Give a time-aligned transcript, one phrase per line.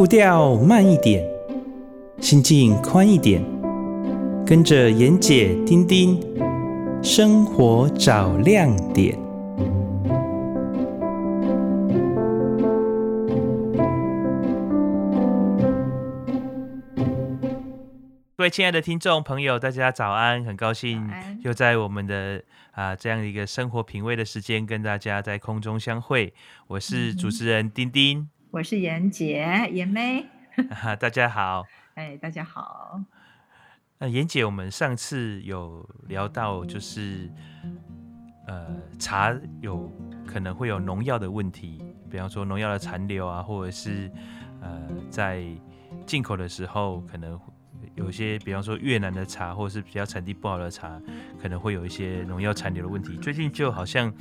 [0.00, 1.22] 步调慢一点，
[2.22, 3.44] 心境宽一点，
[4.46, 6.18] 跟着妍姐、丁丁，
[7.02, 9.14] 生活找亮点。
[18.36, 20.42] 各位亲爱的听众朋友，大家早安！
[20.42, 21.10] 很高兴
[21.42, 26.32] 又在我们的啊这样一个生活品味的时间，跟大家在空中相会。
[26.68, 28.30] 我是主持人丁丁。
[28.52, 30.26] 我是妍姐，妍妹，
[30.98, 31.64] 大家好，
[31.94, 33.00] 哎，大家好。
[33.98, 37.30] 那妍姐，我们上次有聊到，就是
[38.48, 39.88] 呃，茶有
[40.26, 41.78] 可能会有农药的问题，
[42.10, 44.10] 比方说农药的残留啊，或者是
[44.60, 45.44] 呃，在
[46.04, 47.38] 进口的时候，可能
[47.94, 51.00] 有些，比方说越南的茶，或者是比较产地不好的茶，
[51.40, 53.16] 可能会有一些农药残留的问题。
[53.18, 54.12] 最近就好像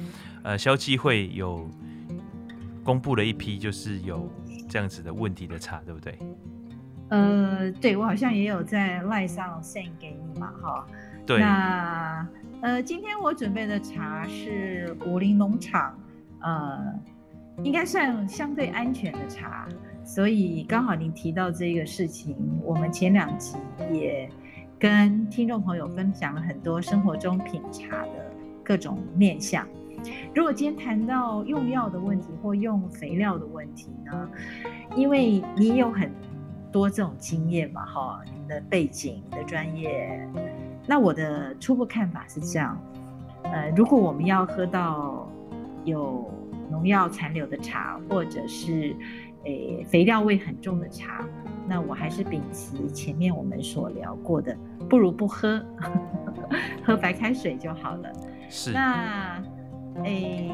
[0.44, 1.68] 呃，消基会有。
[2.90, 4.28] 公布了一批，就是有
[4.68, 6.18] 这样子的问题的茶，对不对？
[7.10, 10.88] 呃，对，我好像也有在 LINE 上 send 给你嘛，哈。
[11.24, 11.40] 对。
[11.40, 12.28] 那
[12.62, 15.96] 呃，今天我准备的茶是武林农场，
[16.42, 17.00] 呃，
[17.62, 19.70] 应该算相对安全的茶，
[20.04, 23.56] 所以刚好您提到这个事情，我们前两集
[23.94, 24.28] 也
[24.80, 28.32] 跟听众朋友分享了很多生活中品茶的
[28.64, 29.68] 各种面向。
[30.34, 34.30] 如果今天谈到用药的问题或用肥料的问题呢？
[34.96, 36.12] 因为你有很
[36.72, 40.28] 多这种经验嘛，哈，你的背景、你的专业，
[40.88, 42.80] 那我的初步看法是这样，
[43.44, 45.30] 呃，如果我们要喝到
[45.86, 46.32] 有
[46.70, 48.96] 农药残留的茶，或者是
[49.46, 51.24] 诶肥料味很重的茶，
[51.68, 54.56] 那我还是秉持前面我们所聊过的，
[54.90, 55.64] 不如不喝，
[56.84, 58.12] 喝白开水就好了。
[58.50, 58.72] 是。
[58.72, 59.42] 那。
[60.04, 60.50] 哎，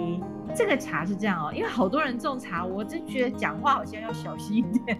[0.55, 4.97] 这个茶是这样哦，因为好多人种茶，我就觉得讲话好像要小心一点，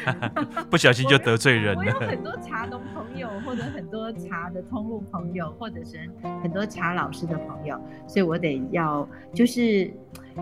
[0.70, 1.80] 不小心就得罪人了。
[1.80, 6.10] 我有很多茶农朋友，或者很多茶的通路朋友，或者是
[6.42, 9.92] 很多茶老师的朋友，所以我得要就是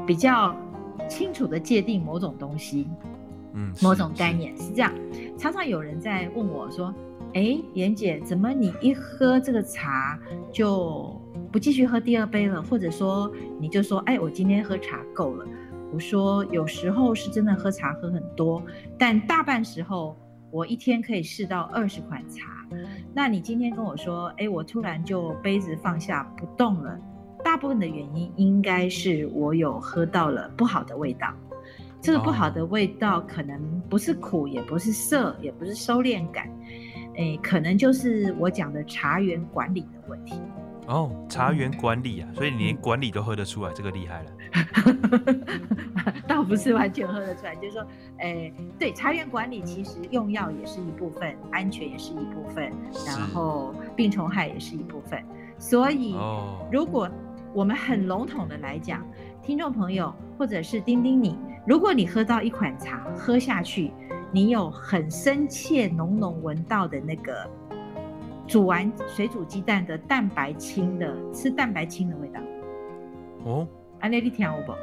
[0.07, 0.55] 比较
[1.09, 2.89] 清楚的界定某种东西，
[3.55, 4.93] 嗯，某种概念是，是这样。
[5.37, 6.95] 常常有人在问我说
[7.35, 10.17] ：“哎，妍姐，怎么你一喝这个茶
[10.53, 11.21] 就？”
[11.53, 13.31] 不继续喝第二杯了，或者说
[13.61, 15.47] 你就说，哎，我今天喝茶够了。
[15.93, 18.63] 我说有时候是真的喝茶喝很多，
[18.99, 20.17] 但大半时候
[20.51, 22.67] 我一天可以试到二十款茶。
[23.13, 26.99] 那你今天跟我说，哎，我突然就杯子放下不动了，
[27.45, 31.35] 大部分的原因应该是我有喝到了不好的味道。
[32.01, 36.51] 这个不好的味道可能不是苦，也不是涩，也不是收敛感，
[37.17, 40.41] 哎，可能就是我讲的茶园管理的问题。
[40.89, 44.31] 哦，茶园管理啊，所以你连管理都喝得出来，这个厉害了。
[46.27, 47.87] 倒不是完全喝得出来，就是说，
[48.19, 52.73] 哎，对，茶园管理其实用药也是一部分，安全也是一部分，
[53.07, 55.23] 然后病虫害也是一部分。
[55.57, 56.17] 所以，
[56.71, 57.09] 如果
[57.55, 59.07] 我们很笼统的来讲，
[59.41, 63.93] 听众朋友或者是丁丁你，如果你喝到一款茶，喝下去，
[64.33, 67.49] 你有很深切浓浓闻到的那个。
[68.53, 72.41] 煮完水煮鸡蛋的蛋白清的，吃蛋白清的味道。
[73.47, 73.67] 哦，
[73.99, 74.75] 安内你听我不？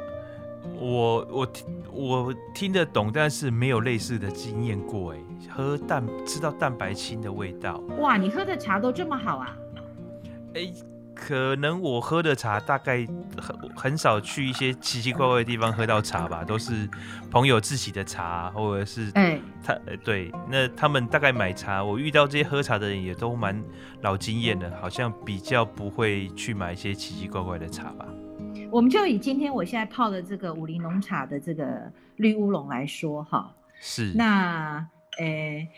[0.84, 5.14] 我我听我听得懂，但是没有类似的经验过。
[5.14, 7.80] 哎，喝蛋吃到蛋白清的味道。
[8.00, 9.56] 哇，你喝的茶都这么好啊？
[10.54, 10.72] 哎。
[11.30, 13.06] 可能我喝的茶大概
[13.40, 16.90] 很很少去一些奇奇怪怪的地方喝到茶吧，都是
[17.30, 23.62] 朋友自己的茶，或者是哎他对，那他们大概买茶，我遇到这些喝茶的人也都蛮
[24.02, 28.04] 老经验的，好像比较不会去买一些奇奇怪怪的茶吧。
[28.68, 34.84] 我们就以今天我现在泡的这个武林农茶的这个绿乌龙来说哈，是那
[35.20, 35.68] 诶。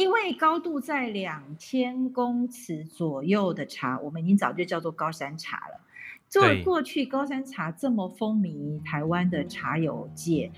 [0.00, 5.78] 因为高度在两千公尺左右的茶，我们已经早就叫做高山茶了。
[6.26, 10.50] 作为过去高山茶这么风靡台湾的茶友界，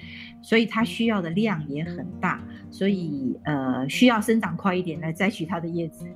[0.42, 2.40] 所以它需要的量也很大，
[2.70, 6.06] 所以呃需要生长快一点来摘取它的叶子。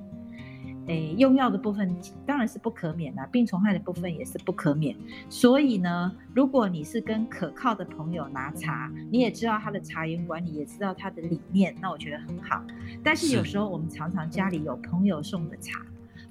[0.87, 1.95] 诶，用药的部分
[2.25, 4.95] 当然是不可免啦，病虫害的部分也是不可免。
[5.29, 12.63] 所以呢，如果你是跟可靠的朋友拿茶，你也知道他的茶园管理，也知道他的理念，那我觉得很好。
[13.03, 15.85] 但是有时候我们常常家里有朋友送的茶，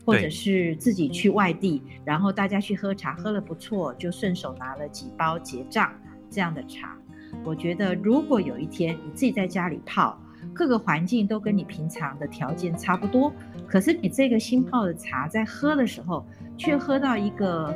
[0.05, 5.93] 或者是自己去外地，然后大家去喝茶，喝了不错，就顺手拿了几包结账
[6.31, 6.97] 这样的茶。
[7.45, 10.19] 我觉得如果有一天你自己在家里泡，
[10.55, 13.31] 各个环境都跟你平常的条件差不多，
[13.67, 16.25] 可是你这个新泡的茶在喝的时候，
[16.57, 17.75] 却喝到一个，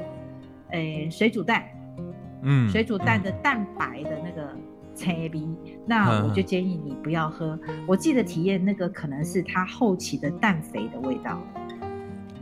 [0.70, 1.64] 诶，水煮蛋，
[2.42, 4.56] 嗯，水煮蛋的蛋白的那个
[4.94, 5.48] 茶味，
[5.86, 7.58] 那我就建议你不要喝。
[7.86, 11.40] 我记得体验那个可能是它后期的氮肥的味道。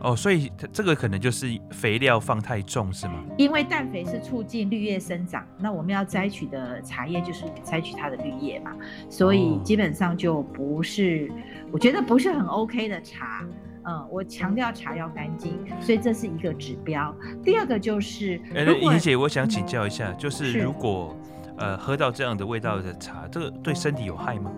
[0.01, 3.25] 哦，所以这个可能就是肥料放太重，是吗？
[3.37, 8.75] 因为氮肥是促进绿叶生长，那我们要摘取的茶叶就是摘取它的绿叶嘛，
[9.11, 11.31] 所以基本上就不是，
[11.73, 13.45] 我觉得不是很 OK 的茶。
[13.85, 17.15] 嗯，我强调茶要干净，所以这是一个指标。
[17.43, 21.17] 第二个就是，哎，怡姐，我想请教一下，就是如果
[21.57, 24.53] 呃喝到这样的味道的茶，这个对身体有害吗？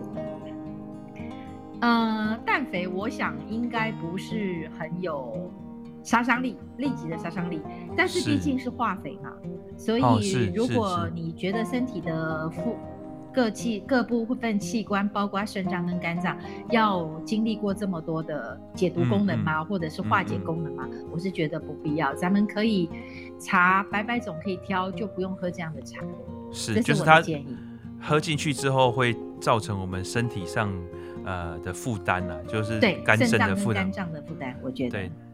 [1.81, 5.51] 呃，氮肥我想应该不是很有
[6.03, 7.59] 杀伤力，立即的杀伤力，
[7.97, 9.31] 但是毕竟是化肥嘛，
[9.75, 12.77] 所以如果你觉得身体的负
[13.33, 16.37] 各器各部分器官，包括肾脏跟肝脏，
[16.69, 19.61] 要经历过这么多的解毒功能吗？
[19.61, 20.87] 嗯嗯、或者是化解功能吗？
[20.91, 22.89] 嗯嗯、我是觉得不必要，咱们可以
[23.39, 26.01] 茶白白种可以挑，就不用喝这样的茶。
[26.51, 27.57] 是，这是我的建议。
[27.99, 30.71] 喝进去之后会造成我们身体上。
[31.25, 34.89] 呃的负担呢，就是肝肾的负担，肝脏的负担，我觉得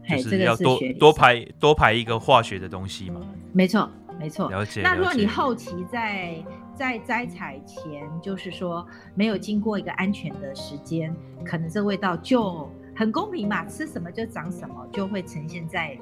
[0.06, 3.20] 对，就是要多多排多排一个化学的东西嘛。
[3.52, 4.50] 没错，没错。
[4.50, 4.82] 了解。
[4.82, 6.34] 那如果你后期在
[6.74, 11.14] 在摘采前，就是说没有经过一个安全的时间，
[11.44, 15.98] 可能这味道就很公平嘛，吃什么就长什么，就会呈现在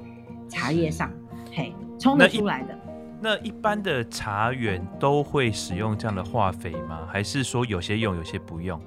[0.49, 1.11] 茶叶上，
[1.51, 2.77] 嘿，冲得出来的。
[3.19, 7.07] 那一般的茶园都会使用这样的化肥吗？
[7.11, 8.79] 还是说有些用，有些不用？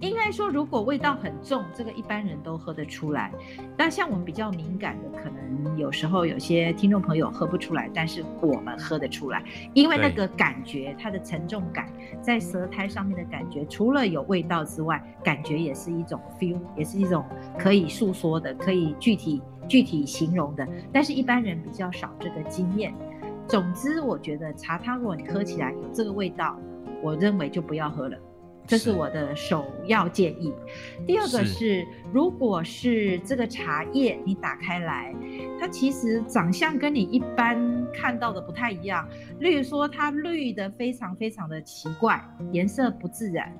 [0.00, 3.30] 应该说，如果味道很重，这个一般人都喝得出来。
[3.76, 9.44] 那像我们比较敏感的，可能有时候有些听众朋友喝不出来，但是我们喝得出来，
[9.74, 11.92] 因为那个感觉，它的沉重感，
[12.22, 17.22] 在舌苔上面的感觉，除了有味道之外，感觉也是一种 feel，也是一种
[17.58, 20.66] 可以诉说的、可以具体具体形容的。
[20.90, 22.94] 但是一般人比较少这个经验。
[23.46, 26.58] 总之，我觉得茶汤如果你喝起来有这个味道，
[27.02, 28.16] 我认为就不要喝了。
[28.70, 30.54] 这是我的首要建议。
[31.04, 35.12] 第二个是，是如果是这个茶叶你打开来，
[35.58, 37.58] 它其实长相跟你一般
[37.92, 39.08] 看到的不太一样。
[39.40, 43.52] 例如说，它绿的非常非常的奇怪，颜色不自然。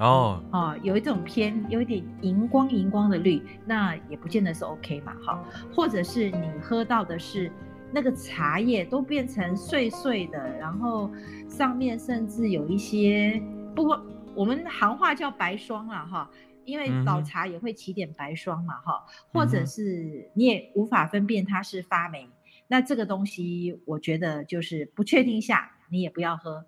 [0.00, 5.14] 哦哦，有一种偏有一点荧光荧光的绿，那也不见得是 OK 嘛。
[5.24, 5.42] 哈，
[5.74, 7.50] 或者是你喝到的是
[7.90, 11.10] 那个茶叶都变成碎碎的，然后
[11.48, 13.42] 上面甚至有一些
[13.74, 13.98] 不过。
[14.36, 16.30] 我们行话叫白霜了哈，
[16.64, 22.28] 因为老茶也会起点白霜嘛哈，或者是你也无法分辨它是发霉，
[22.68, 26.66] 那这个东西我觉得就是不确定下你也不要喝。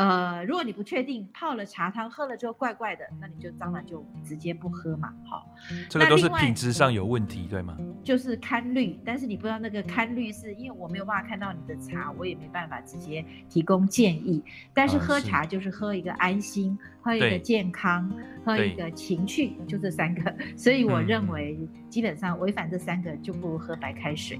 [0.00, 5.12] 呃，如果你不确定泡了茶汤喝了之后怪怪的，那你就当然就直接不喝嘛。
[5.28, 5.46] 好，
[5.90, 7.76] 这个都是品质上有问题，对吗？
[8.02, 14.42] 就是堪绿，但是你不知道那个堪绿是因为我没有办法看到你的茶，我也没办法直接提供建议。
[14.72, 18.10] 但是喝茶就是喝一个安心，喝一个健康，
[18.44, 20.34] 喝一个情趣，就这三个。
[20.56, 21.58] 所以我认为
[21.88, 24.38] 基本上违反这三个就不如喝白开水。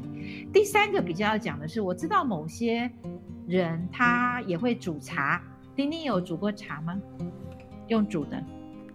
[0.52, 2.90] 第三个比较要讲的是，我知道某些
[3.46, 5.42] 人他也会煮茶。
[5.74, 7.00] 丁丁有煮过茶吗？
[7.88, 8.42] 用煮的？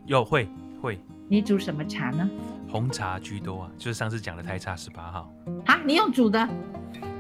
[0.06, 0.48] 有会
[0.82, 1.00] 会。
[1.28, 2.30] 你煮什么茶呢？
[2.70, 5.34] 红茶居多啊，就是上次讲的台茶十八号。
[5.66, 6.48] 啊，你用煮的？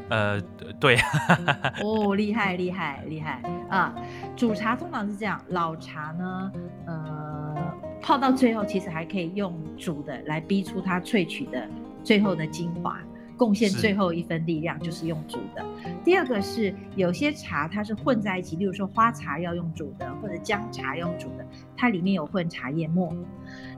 [0.09, 0.41] 呃，
[0.79, 0.97] 对。
[1.83, 3.95] 哦，厉害厉害厉害啊！
[4.35, 6.51] 煮茶通常是这样，老茶呢，
[6.85, 7.55] 呃，
[8.01, 11.67] 泡到最后其实还可以用煮的来逼出它萃取的
[12.03, 12.99] 最后的精华。
[13.37, 15.65] 贡献最后一分力量就是用煮的。
[16.05, 21.45] 第二个是有些茶它是混在一起，例如说花茶要用煮的，或者姜茶用煮的，
[21.75, 23.13] 它里面有混茶叶末。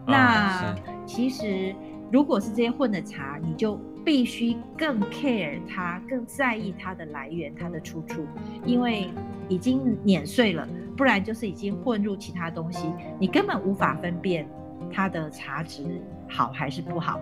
[0.05, 0.75] 那
[1.07, 1.75] 其实
[2.11, 8.25] 如果是这些混的茶，你就必须更 care 它，更在意它的来源、它的出处，
[8.65, 9.09] 因为
[9.49, 14.47] 已经碾碎了，不然就是已经混入其他东西，你根本无法分辨
[14.91, 17.19] 它的茶质好还是不好。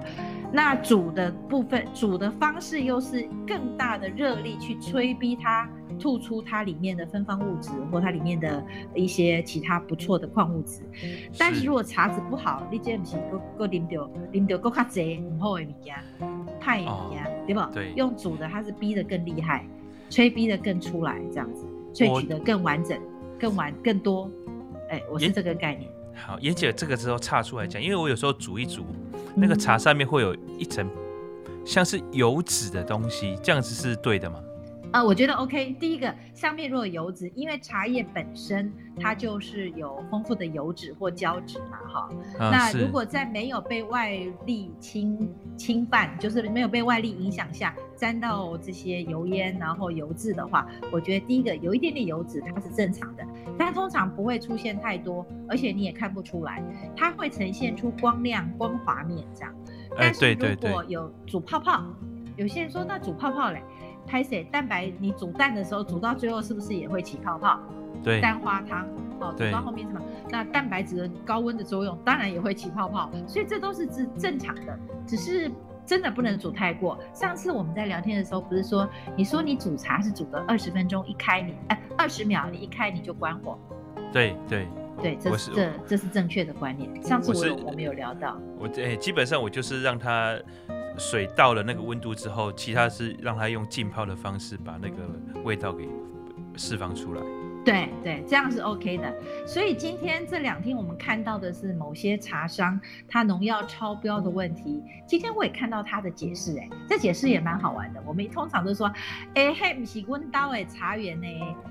[0.51, 5.69] 那煮的部分，煮的方式又是更大的热力去催逼它
[6.00, 10.81] 吐出它里面的芬芳物质，或它里面的一些其他不错的矿物质。
[11.38, 15.95] 但是如果茶质不好，你这不是够够啉到啉到够卡侪唔好的物件，
[16.59, 17.62] 太物件，对不？
[17.74, 17.91] 对。
[17.95, 19.65] 用煮的，它是逼得更厉害，
[20.09, 23.00] 催逼得更出来，这样子萃取的更完整、
[23.39, 24.29] 更完、更多。
[24.89, 25.89] 哎，我是这个概念。
[26.15, 28.86] 好，妍姐，这个时候岔出来讲，因为我有时候煮一煮，
[29.36, 30.89] 那个茶上面会有一层
[31.65, 34.39] 像是油脂的东西，这样子是对的吗？
[34.96, 35.75] 啊、呃，我觉得 OK。
[35.78, 42.10] 第一个，上面如果有油脂，因为茶叶本身它就是有丰富的油脂或胶质嘛，哈。
[42.40, 53.28] 啊、那如果在没有被外力侵侵犯，就是没有被外力影响下，沾到这些油烟然后油渍的话，我觉得第一个有一点点油脂它是正常的，
[53.60, 56.64] 但通常不会出现太多，而且你也看不出来，
[56.96, 59.54] 它会呈现出光亮光滑面这样。
[59.98, 61.84] 但是如果有煮泡泡，
[62.38, 63.62] 有些人说那煮泡泡嘞？
[64.05, 64.91] 拍水蛋白？
[65.00, 67.59] 你煮蛋的时候煮到最后是不是也会起泡泡？
[68.03, 68.88] 对，蛋花汤
[69.19, 70.05] 哦，煮到后面是什么？
[70.29, 75.51] 那蛋白质的高温的作用当然也会起泡泡，所以这都是正正常的，只是
[75.85, 77.00] 真的不能煮太过。
[77.13, 83.57] 上次我们在聊天的时候不是说，你说你煮茶是煮个二十分钟，一开你哎二十秒你一开你就关火。
[84.12, 84.67] 对对
[85.02, 87.04] 对，这是这这是正确的观念。
[87.04, 90.38] 上次我有我们有聊到，我哎基本上我就是让它。
[90.98, 94.96] 水到了那个温度之后，其他是让它用浸泡的方式把那个
[95.44, 95.86] 味道给
[96.56, 97.22] 释放出来。
[97.65, 99.12] 对对，这样是 OK 的。
[99.48, 104.84] 所以今天这两天我们看到的是某些茶商他农药超标的问题。
[105.07, 108.01] 今天我也看到他的解释，哎，这解释也蛮好玩的。
[108.05, 108.86] 我们通常都说，
[109.34, 111.27] 哎，嘿，不是温刀的茶园呢，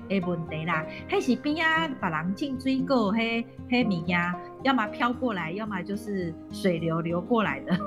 [0.09, 7.79] 哎，问题啦，嘿是边啊，把人进追过，嘿嘿米呀，要么飘过来，要么就是水流流过来的。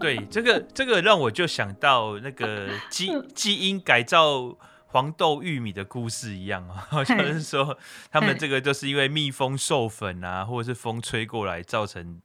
[0.00, 4.56] 对，这个这个让我就想到那个基 基因改造
[4.96, 7.78] 黄豆、玉米的故事一样啊， 好像是说
[8.10, 12.22] 他们这个就是因为蜜蜂授粉啊，或者是风吹过来造成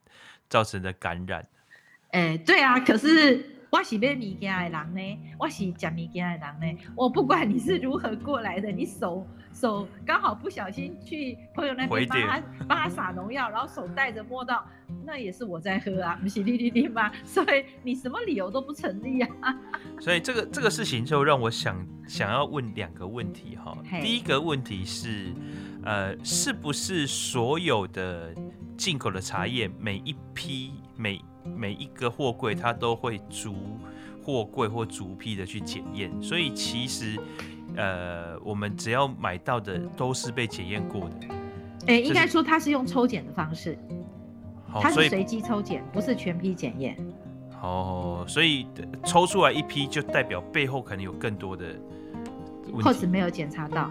[0.47, 1.45] 造成的感染。
[2.11, 3.57] 哎，对啊，可是。
[3.71, 6.81] 我是买物件的人呢，我是吃物件的人呢。
[6.93, 14.65] 我不管你是如何过来的，你手手刚好不小心去朋友那边帮他帮他撒农药，然后手带着摸到，
[15.05, 17.11] 那也是我在喝啊，不是滴滴滴吗？
[17.25, 19.29] 所以你什么理由都不成立啊。
[19.99, 23.77] 所以这个这个事情就让我想想要问两个问题哈。
[24.01, 25.33] 第一个问题是，
[25.83, 28.33] 呃，是不是所有的
[28.77, 33.55] 进口的茶叶每一批每每一个货柜，它都会逐
[34.23, 37.19] 货柜或逐批的去检验，所以其实，
[37.75, 41.15] 呃，我们只要买到的都是被检验过的。
[41.87, 43.77] 哎、欸，应该说它是用抽检的方式，
[44.81, 46.97] 它是随机抽检，不是全批检验。
[47.61, 48.67] 哦，所以
[49.03, 51.65] 抽出来一批就代表背后可能有更多的，
[52.83, 53.89] 或者没有检查到。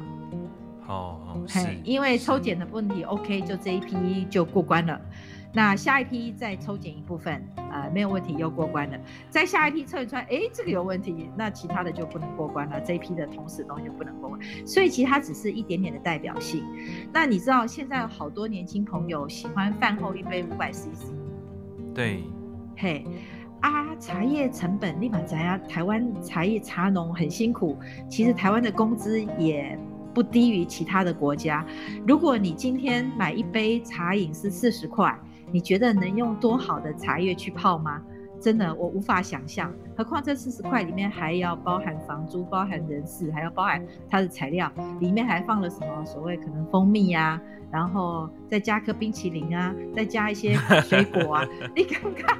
[0.86, 5.00] 哦，是，因为抽检的问题，OK，就这一批就过关了。
[5.52, 8.96] 那下一批再抽检一部分，呃，没有问题又过关了。
[9.30, 12.80] 再下一批测出来，哎，这个有问题，那其他的就不能过关了。
[12.82, 14.40] 这一批的同时东西就不能过关。
[14.64, 16.64] 所以其实它只是一点点的代表性。
[17.12, 21.10] 那你知道现在有好多年轻朋友喜欢饭后一杯五百 CC。
[21.92, 22.22] 对。
[22.76, 23.04] 嘿，
[23.60, 25.58] 啊，茶叶成本立马涨啊！
[25.68, 27.76] 台湾茶叶茶农很辛苦，
[28.08, 29.76] 其实台湾的工资也
[30.14, 31.66] 不低于其他的国家。
[32.06, 35.12] 如果你今天买一杯茶饮是四十块。
[35.52, 38.02] 你觉得能用多好的茶叶去泡吗？
[38.40, 39.70] 真的，我无法想象。
[39.94, 46.04] 何况这四十块里面还要包含房租、包含人事，还要包含它的材料，里面还放了什么？
[46.06, 47.38] 所谓可能蜂蜜啊，
[47.70, 50.54] 然后再加颗冰淇淋啊，再加一些
[50.84, 51.46] 水果啊。
[51.76, 52.38] 你刚刚，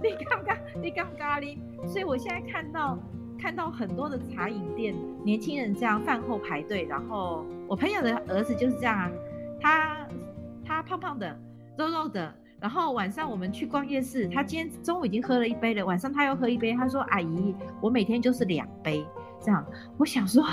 [0.00, 1.58] 你刚刚，你刚刚哩。
[1.88, 2.96] 所以我现在看到
[3.36, 9.10] 看到很多的茶饮店，年轻人这样饭后排队，然后我朋友的儿子就是这样啊，
[9.60, 10.06] 他
[10.64, 11.36] 他胖胖的。
[11.80, 16.74] 肉肉的，然后晚上我们去逛夜市，他今天中午已经喝了一杯了，晚上他又喝一杯。
[16.74, 19.04] 他说：“阿姨，我每天就是两杯
[19.40, 19.64] 这样。”
[19.96, 20.44] 我想说：“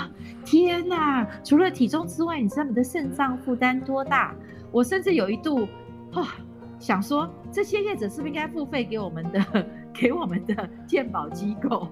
[0.44, 1.28] 天哪！
[1.44, 4.34] 除了体重之外，你知道你的肾脏负担多大？”
[4.72, 5.68] 我甚至有一度，
[6.12, 6.26] 哦，
[6.78, 11.88] 想说这些业者是不是应该付费给我们的， 给我们的健保机构，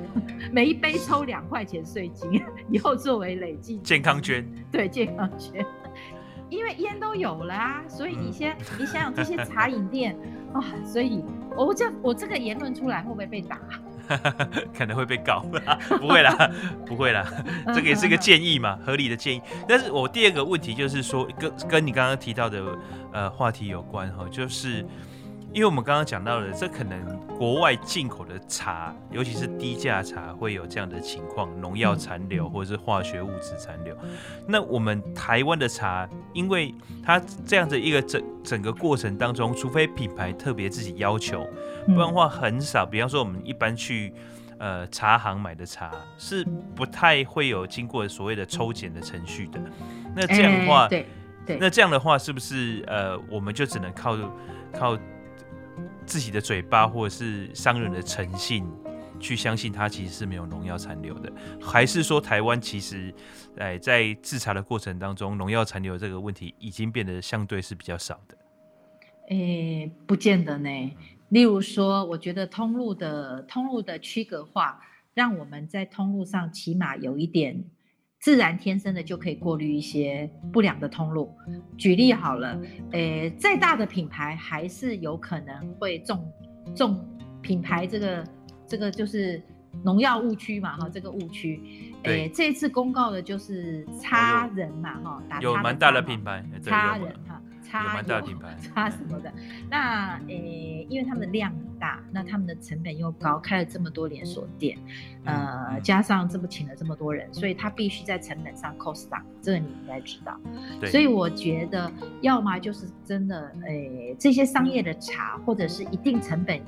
[0.52, 5.64] 每一杯抽两块钱税金， 以后作为累计健康捐，对健康捐。
[6.50, 10.16] 因为烟都有了啊，所以你先，你想想这些茶饮店
[10.52, 11.24] 啊、哦，所以
[11.56, 13.58] 我这我这个言论出来会不会被打？
[14.76, 15.40] 可能会被告，
[15.98, 16.50] 不会啦，
[16.86, 17.26] 不会啦，
[17.68, 19.40] 这个也是个建议嘛，合理的建议。
[19.66, 22.62] 但是我第二个问题就是说，跟跟你刚刚提到的
[23.12, 24.86] 呃话题有关哈，就是。
[25.54, 27.00] 因为我们刚刚讲到了，这可能
[27.38, 33.96] 国外进口的茶，尤其是低价茶，会有这样的情况，农药残留或者是化学物质残留。
[34.48, 41.46] 那我们台湾的茶，因为它这样的一个整整个过程当中，除非品牌特别自己要求，
[41.86, 42.84] 不然的话很少。
[42.84, 44.12] 比方说，我们一般去
[44.58, 46.44] 呃茶行买的茶，是
[46.74, 49.60] 不太会有经过所谓的抽检的程序的。
[50.16, 51.06] 那这样的话，对
[51.46, 54.18] 对，那这样的话，是不是呃，我们就只能靠
[54.72, 54.98] 靠？
[56.06, 58.64] 自己的嘴巴，或者是商人的诚信，
[59.18, 61.32] 去相信它其实是没有农药残留的？
[61.60, 63.12] 还是说台湾其实，
[63.56, 68.36] 哎，在制茶的过程当中，农药残留这个问题已经变得相对是比较少的？
[69.28, 70.92] 诶，不见得呢。
[71.30, 74.80] 例如说，我觉得通路的通路的区隔化，
[75.14, 77.64] 让我们在通路上起码有一点
[78.24, 81.30] 自然天生的就可以过滤一些不良的通路。
[81.76, 82.58] 举例好了，
[82.92, 86.32] 诶，再大的品牌还是有可能会中
[86.74, 87.06] 中
[87.42, 88.24] 品牌这个
[88.66, 89.42] 这个就是
[89.84, 91.60] 农药误区嘛，哈，这个误区。
[92.04, 97.33] 诶，这次公告的就是差人嘛，哈，打有蛮大的品牌，差人哈。
[98.62, 99.32] 差什么的？
[99.68, 104.78] 那诶、欸，因为他们的量很大，那他们的成本又高，开了这么多连锁店，
[105.24, 110.38] 呃，加上这么请了这么多人，所以他必须在成本上 cost down，这个你应该知道。
[110.86, 111.90] 所以我觉得，
[112.20, 116.60] 要么就是真的，诶、欸，这些商业的茶或者是一定成本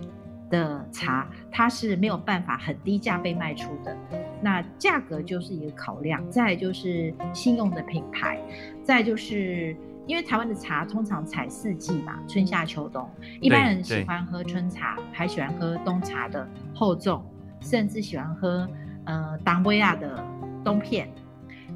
[0.51, 3.97] 的茶，它是没有办法很低价被卖出的，
[4.43, 6.29] 那价格就是一个考量。
[6.31, 8.41] 再就是信用的品牌，
[8.83, 9.77] 再就是。
[10.07, 13.09] 因为台湾的茶通常采四季嘛，春夏秋冬，
[13.41, 17.25] 一般人喜欢喝春茶，还喜欢喝冬茶的厚重，
[17.61, 18.69] 甚至喜欢喝
[19.05, 20.25] 呃当归亚的
[20.65, 21.09] 冬片，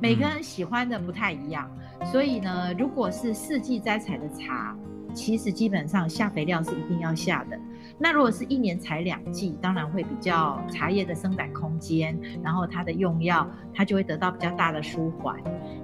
[0.00, 1.68] 每个人喜欢的不太一样，
[1.98, 4.76] 嗯、所以呢，如果是四季摘采的茶，
[5.12, 7.58] 其实基本上下肥料是一定要下的。
[8.02, 15.36] 那如果是一年采两季，当然会比较茶叶的生长空间，然后它的用药，它就会得到比较大的舒缓。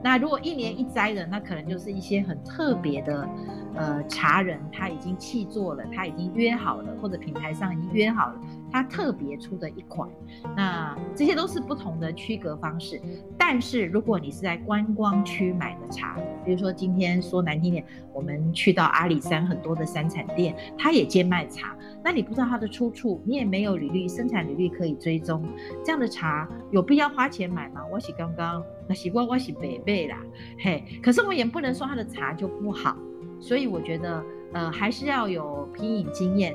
[0.03, 3.29] 那如果一年一摘的，那可能就是一些很特别的，
[3.75, 8.41] 呃，茶人他已经弃作了，他已经约好了，或者品牌上已经约好了。
[8.77, 10.07] 它特别出的一款，
[10.55, 13.01] 那这些都是不同的区隔方式。
[13.39, 16.15] 但是如果你是在观光区买的茶，
[16.45, 25.43] 比如说今天说难听点，我们去到阿里山很多的山产店，它也兼卖茶，那你不知道它的出处，你也没有履历生产履历可以追踪，
[25.83, 27.81] 这样的茶有必要花钱买吗？
[27.91, 30.19] 我是刚刚那习惯我是北北啦，
[30.59, 32.95] 嘿，可是我也不能说它的茶就不好，
[33.41, 36.55] 所以我觉得呃还是要有品饮经验。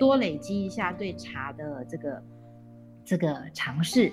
[0.00, 2.22] 多累积一下对茶的这个
[3.04, 4.10] 这个尝试，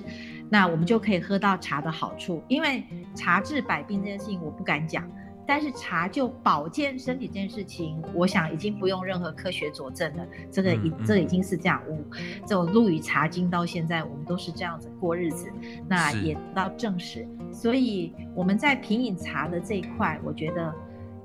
[0.50, 2.44] 那我们就可以喝到茶的好处。
[2.50, 2.84] 因为
[3.16, 5.10] 茶治百病这件事情我不敢讲，
[5.48, 10.28] 但是茶就保健身体这件事情，我想已经不用任何科学佐证了。
[10.52, 11.98] 这个已这已经是这样，我
[12.46, 15.50] 这种陆羽茶经到现在，我们都是这样子过日子，
[15.88, 17.26] 那也得到证实。
[17.50, 20.76] 所以我们在品饮茶的这一块，我觉得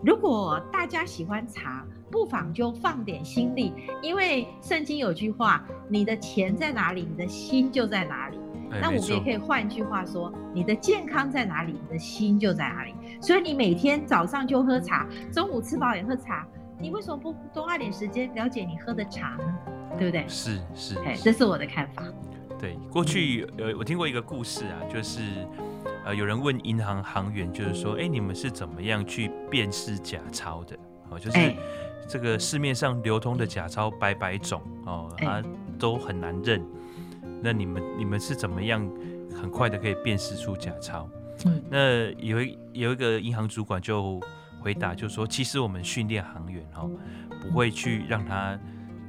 [0.05, 1.85] 如果大家喜欢茶。
[2.13, 3.73] 不妨就放点心力，
[4.03, 8.39] 因为圣经有句话：“你的钱在哪里，你的心就在哪里。”
[8.81, 16.47] 那我们也可以换句话说：“你的健康在哪里，你的心就在哪里。”所以你每天早上就喝茶，中午吃饱也喝茶，
[16.79, 19.45] 你为什么不多花点时间了解你喝的茶呢？
[19.99, 20.25] 对不对？
[20.29, 22.05] 是是，哎，这是我的看法。
[22.59, 25.21] 对，过去呃，我听过一个故事啊，就是
[26.05, 30.77] 呃，有人问银行行员，就是说，哎，你们是怎么样去辨识假钞的？
[31.11, 31.55] 哦，就是。
[32.03, 35.43] 欸这个市面上流通的假钞百百种哦，它
[35.79, 36.63] 都很难认。
[37.41, 38.87] 那你们你们是怎么样
[39.41, 41.09] 很快的可以辨识出假钞？
[41.47, 44.21] 嗯，那有一有一个银行主管就
[44.61, 46.91] 回答，就说其实我们训练行员哦，
[47.41, 48.59] 不会去让他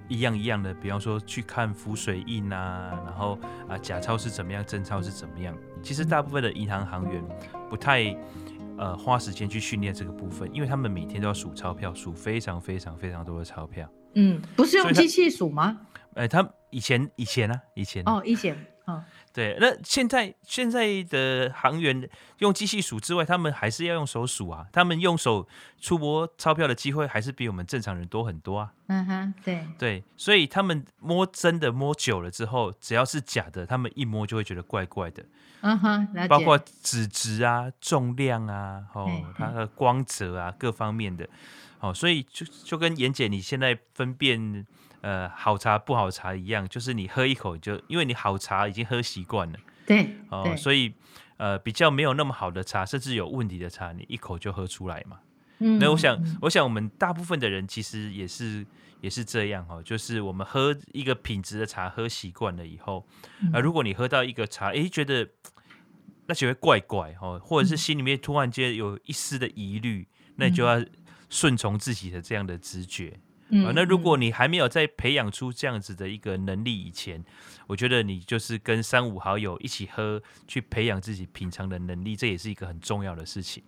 [0.08, 5.56] 一样一样的，比方说去看浮水印啊，然后啊假钞是怎么样，真钞是怎么样。
[5.82, 7.23] 其实大部分的银行行员
[7.69, 8.15] 不太。
[8.77, 13.88] 呃，花时间去训练这个部分，因为他们每天都要数钞票，数非常非常非常多的钞票。
[14.15, 15.81] 嗯，不是用机器数吗？
[16.15, 24.67] 哎、呃，他以前以前呢、啊，以前哦，以前哦，对，那现在现在的行员用机器数之外，他们还是要用手数啊。
[24.73, 25.47] 他们用手
[25.79, 28.73] 触摸钞票的机会还是比我们正常人多很多啊。
[28.87, 35.23] 嗯哼，对对，所以他们摸真的摸久了之后，只要是假的，他们一摸就会觉得怪怪的。
[35.61, 41.25] 嗯哼，包括纸质啊、重量啊、哦，它的光泽啊，各方面的，
[41.79, 44.65] 哦，所以就就跟妍姐你现在分辨
[45.03, 50.91] 呃好茶不好茶一样，就是你喝一口就，因为你好茶已经喝习惯了，对，哦，所以
[51.37, 55.19] 呃比较没有那么好的茶，甚至有问题的茶，你一口就喝出来嘛。
[55.59, 58.65] 嗯，那我想，我想我们大部分的人其实也是
[59.01, 63.05] 也是这样哦，就是我们喝一个品质的茶喝习惯了以后，
[63.51, 65.29] 啊、呃，如果你喝到一个茶，诶，觉得。
[66.25, 70.81] 那就会怪怪哦，或者是心里面突然间有一丝的疑虑，那你就要
[71.29, 73.19] 顺从自己的这样的直觉。
[73.49, 77.23] 嗯，那如果你还没有在培养出这样子的一个能力以前，
[77.67, 83.63] 我觉得你就是跟三五好友一起喝，去培养自己品尝的能力，这也是一个很重要的事情。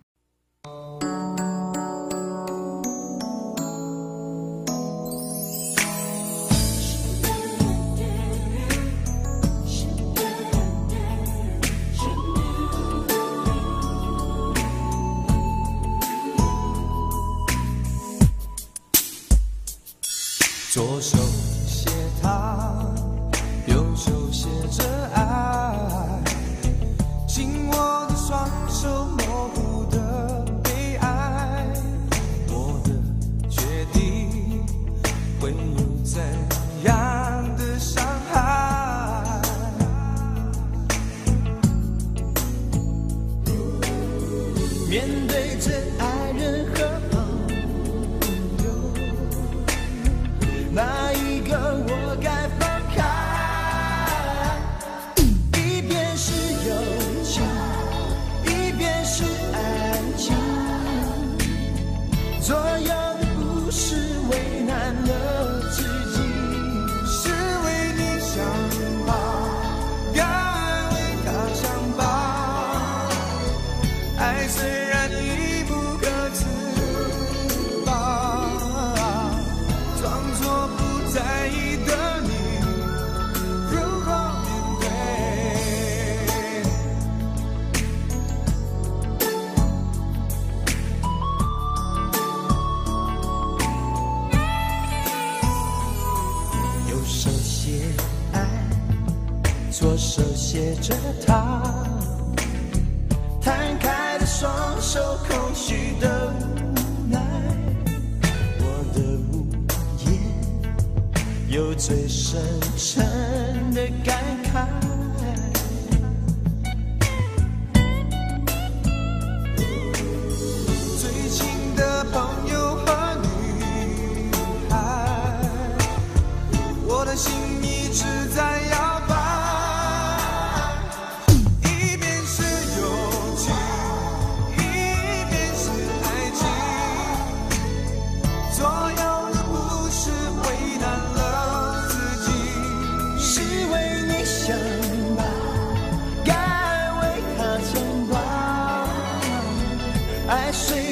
[150.56, 150.85] say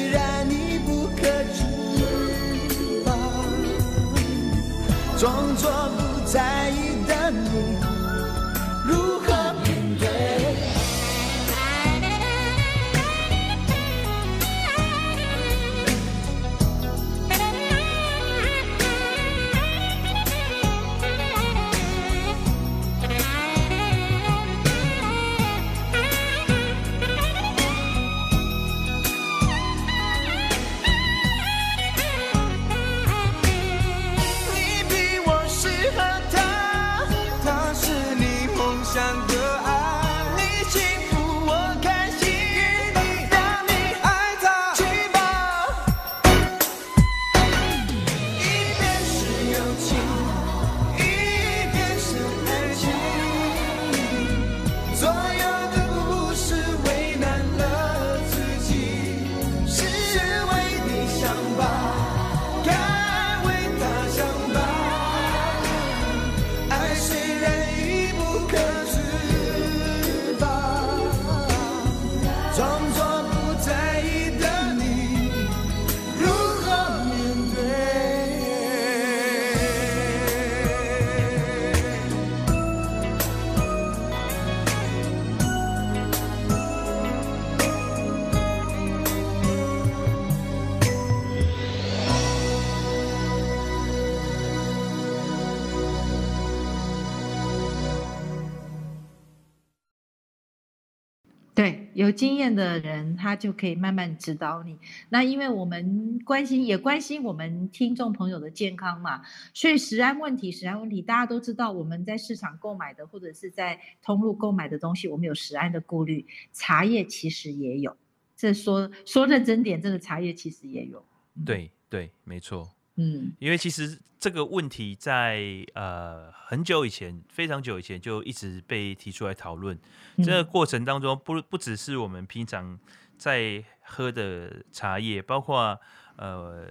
[102.05, 104.77] 有经验的人，他就可以慢慢指导你。
[105.09, 116.25] 那因为我们关心，也关心我们听众朋友的健康嘛，所以食安问题，食安问题，大家都知道，我们在市场购买的或者是在通路购买的东西，我们有食安的顾虑。
[116.53, 117.97] 茶叶其实也有，
[118.35, 121.03] 这说说认真点，这个茶叶其实也有。
[121.43, 122.74] 对对，没错。
[122.97, 129.77] 嗯，因为其实这个问题在呃很久以前，非常久以前就一直被提出来讨论。
[130.15, 132.79] 嗯、这个过程当中不，不不只是我们平常
[133.17, 135.77] 在喝的茶叶，包括
[136.15, 136.65] 呃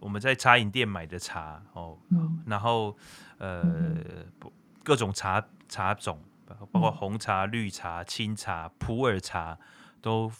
[0.00, 2.96] 我们在茶饮店买的茶哦，嗯、然后
[3.36, 4.32] 呃、嗯、
[4.82, 6.18] 各种茶茶种，
[6.72, 9.58] 包括红茶、绿茶、青茶、普洱茶，
[10.00, 10.32] 都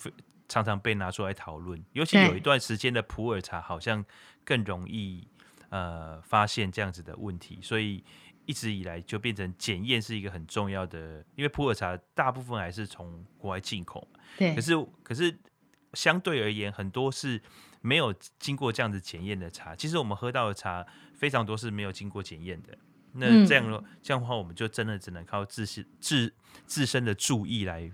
[0.49, 1.85] 常常被拿出来讨论。
[1.93, 4.03] 尤其有一段时间的普洱茶，好像。
[4.51, 5.25] 更容易
[5.69, 8.03] 呃发现这样子的问题，所以
[8.47, 15.39] 一直以来就变成检验是一个很重要的，因为普洱茶大部分还是从国外进口，对，可是可是
[15.93, 17.41] 相对而言，很多是
[17.81, 19.77] 没有经过这样子检验的茶。
[19.77, 20.85] 其实我们喝到的茶
[21.15, 22.77] 非常多是没有经过检验的，
[23.13, 26.35] 那这样的、嗯、这样的话，我们就真的只能靠自身自
[26.67, 27.89] 自身的注意来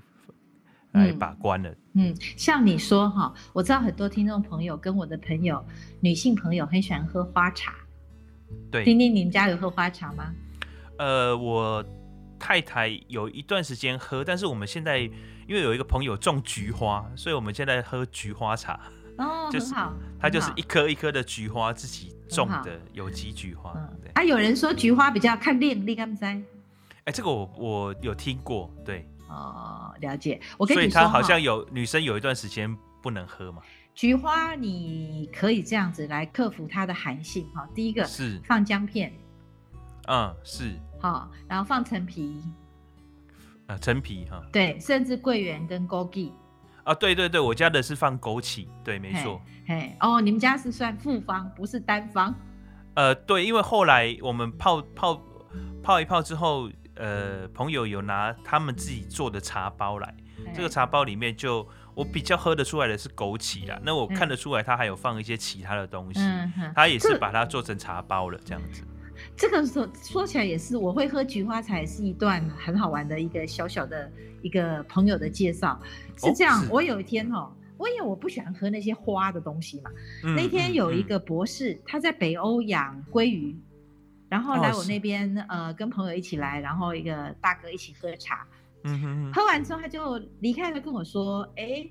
[0.96, 1.72] 来把关了。
[1.94, 5.64] 嗯，像你说哈，我知道很多听众朋友跟我的朋友
[6.00, 7.74] 女性朋友很喜欢喝花茶。
[8.70, 10.34] 对，丁丁，你们家有喝花茶吗？
[10.98, 11.84] 呃，我
[12.38, 18.80] 太太有一段时间喝，但是我们现在因为有一个朋友种菊花，所以我们现在喝菊花茶。
[19.18, 23.72] 哦， 就是好，它就是一颗一颗的菊花自己种的有机菊花。
[24.02, 26.24] 对，啊，有人说菊花比较看靓，你敢不知？
[27.04, 29.08] 哎，这个我我有听过，对。
[29.28, 30.40] 哦，了解。
[30.56, 33.62] 我跟你说，所以它好像有女生有一段时间不能喝嘛。
[33.94, 37.66] 菊花你可以这样子来克服它的寒性哈。
[37.74, 39.12] 第一个是放姜片，
[40.08, 40.78] 嗯，是。
[41.00, 42.42] 好，然后放陈皮，
[43.66, 44.42] 呃，陈皮哈。
[44.52, 46.32] 对，甚至桂圆跟枸杞。
[46.84, 49.40] 啊，对对对，我家的是放枸杞，对，没错。
[49.66, 52.34] 嘿，哦，你们家是算复方，不是单方。
[52.94, 55.20] 呃，对，因为后来我们泡泡
[55.82, 60.14] 泡一泡之后，呃，朋友有拿他们自己做的茶包来，
[60.54, 66.20] 这个茶包里面就我比较喝得出来的是枸杞啦，那我看得出来它还有放一些其他的东西，
[66.74, 68.82] 它也是把它做成茶包了这样子。
[69.34, 74.10] 这个说说起来也是，我会喝菊花茶也是一段很好玩的一个小小的
[74.42, 75.80] 一个朋友的介绍。
[76.16, 79.90] 是这样，哦、我有一天哦，我因为我不喜欢喝那些花的东西嘛。
[80.24, 83.56] 嗯、那天有一个博士，嗯、他在北欧养鲑鱼，
[84.28, 88.46] 然后来我那边、哦、呃跟朋友一起来，然后一个大哥一起喝茶。
[88.84, 89.32] 嗯哼哼。
[89.32, 91.86] 喝完之后他就离开了，跟我说：“哎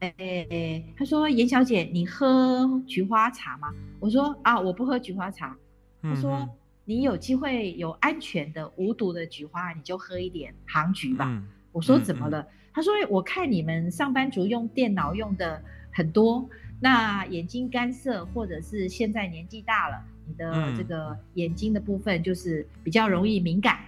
[0.00, 0.14] 哎
[0.50, 5.56] 哎，他说严小姐，你喝菊花茶吗？”我说：“啊，我不喝菊花茶。
[6.02, 6.48] 嗯哼”他说。
[6.88, 11.26] 你有机会有安全的无毒的菊花，你就喝一点杭菊吧。
[11.28, 12.46] 嗯、我说怎么了？
[12.72, 15.60] 他说我看你们上班族用电脑用的
[15.92, 16.48] 很多，
[16.80, 23.78] 那眼睛干涩，或者是现在年纪大了，你的这个眼睛的部分就是比较容易敏感。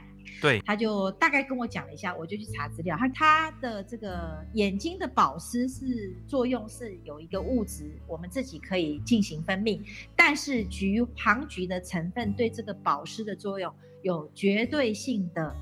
[0.40, 2.96] 对，他就大概跟我讲了一下，我就去查资料。
[2.96, 9.80] 他他的这个眼睛的保湿是作用是有一个物质，我们自己可以进行分泌，
[10.14, 15.52] 但是菊杭菊的成分对这个保湿的作用有绝对性的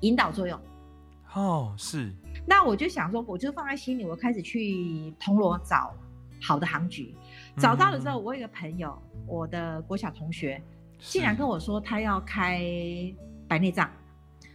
[0.00, 0.58] 引导作用。
[1.34, 2.10] 哦，是。
[2.46, 5.94] 那我就想说，我就放在心里，我开始去铜锣找
[6.40, 7.14] 好的杭菊，
[7.58, 10.60] 找到了之后，我有一个朋友，我的国小同学，
[10.98, 12.60] 竟然跟我说他要开
[13.46, 13.90] 白内障。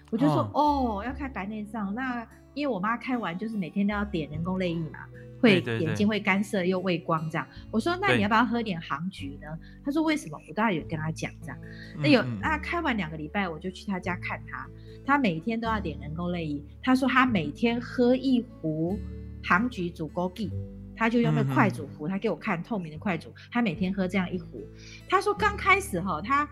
[0.10, 5.00] 我就说哦，哦，要开白内障，那因为我妈开完就是每天都要点人工泪液嘛，
[5.42, 7.46] 会眼睛会干涩又畏光这样。
[7.72, 9.48] 我说那你要不要喝点杭菊呢？
[9.84, 10.40] 他说为什么？
[10.48, 11.58] 我当然有跟他讲这样。
[11.98, 14.66] 那有那开完两个礼拜，我就去他家看他，
[15.06, 16.64] 他每天都要点人工泪液。
[16.82, 18.98] 他说他每天喝一壶
[19.44, 20.50] 杭菊煮枸杞，
[20.98, 24.68] 他就用那快煮壶，他给我看透明的快煮，他每天喝这样一壶。
[25.08, 26.50] 他说刚开始哈，他。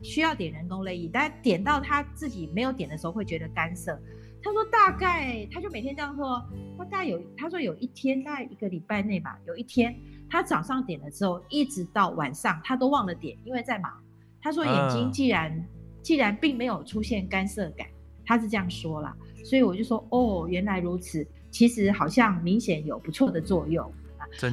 [0.00, 4.00] 需要点人工泪液，但点到他自己没有点的时候会觉得干涩。
[4.40, 6.40] 他说大概他就每天这样喝，
[6.78, 9.92] 他大概有他说有一天大概一个礼拜内吧，有一天
[10.30, 13.92] 他早上点了之后，一直到晚上他都忘了点，因为在忙。
[14.40, 15.64] 他说眼睛既然、uh.
[16.00, 17.84] 既然并没有出现干涩感，
[18.24, 19.12] 他是这样说啦。
[19.44, 23.92] 所以我就说哦，原来如此，其实好像明显有不错的作用。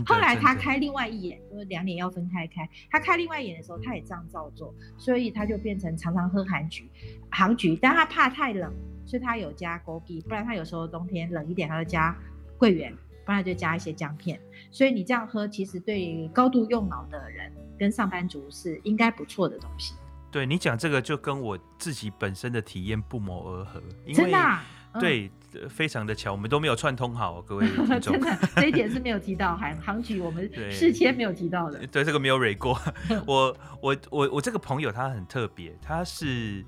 [0.06, 2.68] 后来他开另外一眼，就是两眼要分开开。
[2.90, 6.90] 他开另外一眼的时候，他也这样照做，所以他就变成常常喝杭菊，
[7.30, 7.76] 杭菊。
[7.76, 8.72] 但他怕太冷，
[9.06, 12.16] 所以他有加枸杞，不然他有时候冬天冷一点，他就加
[12.58, 14.40] 桂圆，不然就加一些姜片。
[14.72, 19.94] 所以你这样喝，其实对高度用脑的人跟上班族是应该不错的东西。
[20.32, 24.64] 对你讲这个，就跟我自己本身的体验不谋而合，真的、啊。
[24.98, 25.30] 对，
[25.70, 28.14] 非常的巧，我们都没有串通好，各位 听众。
[28.14, 31.80] 真的，这一点是没有提到，杭杭菊我们 事先没有提到的。
[31.80, 32.80] 对，对这个没有蕊过。
[33.26, 36.64] 我我我我这个朋友他很特别，他是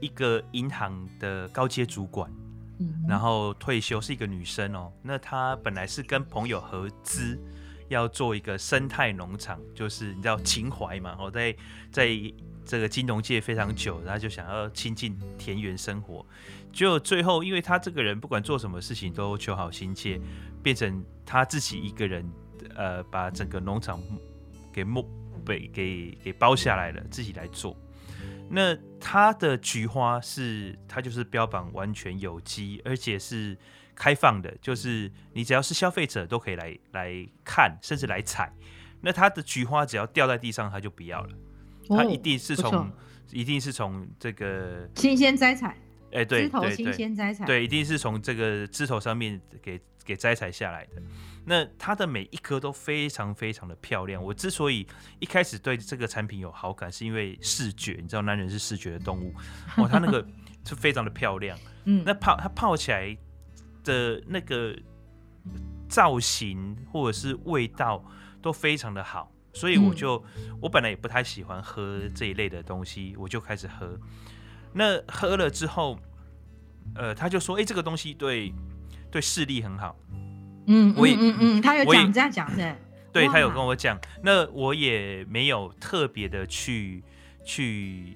[0.00, 2.30] 一个银行的高阶主管，
[2.78, 4.92] 嗯、然后退休是一个女生哦。
[5.02, 7.38] 那她本来是跟朋友合资
[7.88, 11.54] 要做一个生态农场，就是你知道情怀嘛，我在
[11.90, 12.08] 在
[12.66, 16.26] 这个金融界非常久，然后就想要亲近田园生活。
[16.72, 20.20] 就最后，因为他这个人不管做什么事情都求好心切，
[20.62, 22.30] 变成他自己一个人，
[22.74, 23.98] 呃，把整个农场
[24.72, 25.08] 给木
[25.44, 27.74] 被给给包下来了，自己来做。
[28.50, 33.56] 那他的菊花是，他就是标榜完全有机，而且是
[33.94, 38.52] 开放的，就是你只要是消费者都可以来来看，甚至来采。
[39.00, 41.30] 那他的菊花只要掉在地上，他就不要了，
[41.88, 42.90] 他一定是从，
[43.32, 45.76] 一定是从这个新鲜摘采。
[46.12, 51.02] 哎，对，枝头新鲜摘采，对，一定是从这个枝头上面给给摘采下来的。
[51.44, 54.22] 那它的每一颗都非常非常的漂亮。
[54.22, 54.86] 我之所以
[55.18, 59.34] 一开始对这个产品有好感，是因为视觉，你知道，男人是视觉的动物，
[59.76, 60.26] 哦，它那个
[60.64, 61.58] 是非常的漂亮。
[61.84, 63.16] 嗯，那泡它泡起来
[63.84, 64.76] 的那个
[65.88, 68.02] 造型或者是味道
[68.40, 73.98] 都非常的好，所以我就、嗯、我本来也不太喜欢喝这一类的东西，我就开始喝。
[74.74, 75.98] 那喝了之后，
[76.94, 78.52] 呃，他就说，哎、欸，这个东西对
[79.10, 79.96] 对视力很好。
[80.66, 82.76] 嗯，我也嗯嗯，他有讲这样讲的，
[83.10, 87.02] 对，他有跟我讲，那我也没有特别的去
[87.42, 88.14] 去，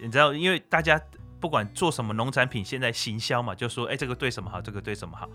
[0.00, 1.00] 你知道，因为大家
[1.38, 5.28] 不管做什么农产品，现在行销嘛，就说哎，这个对什么好，这个对什么好，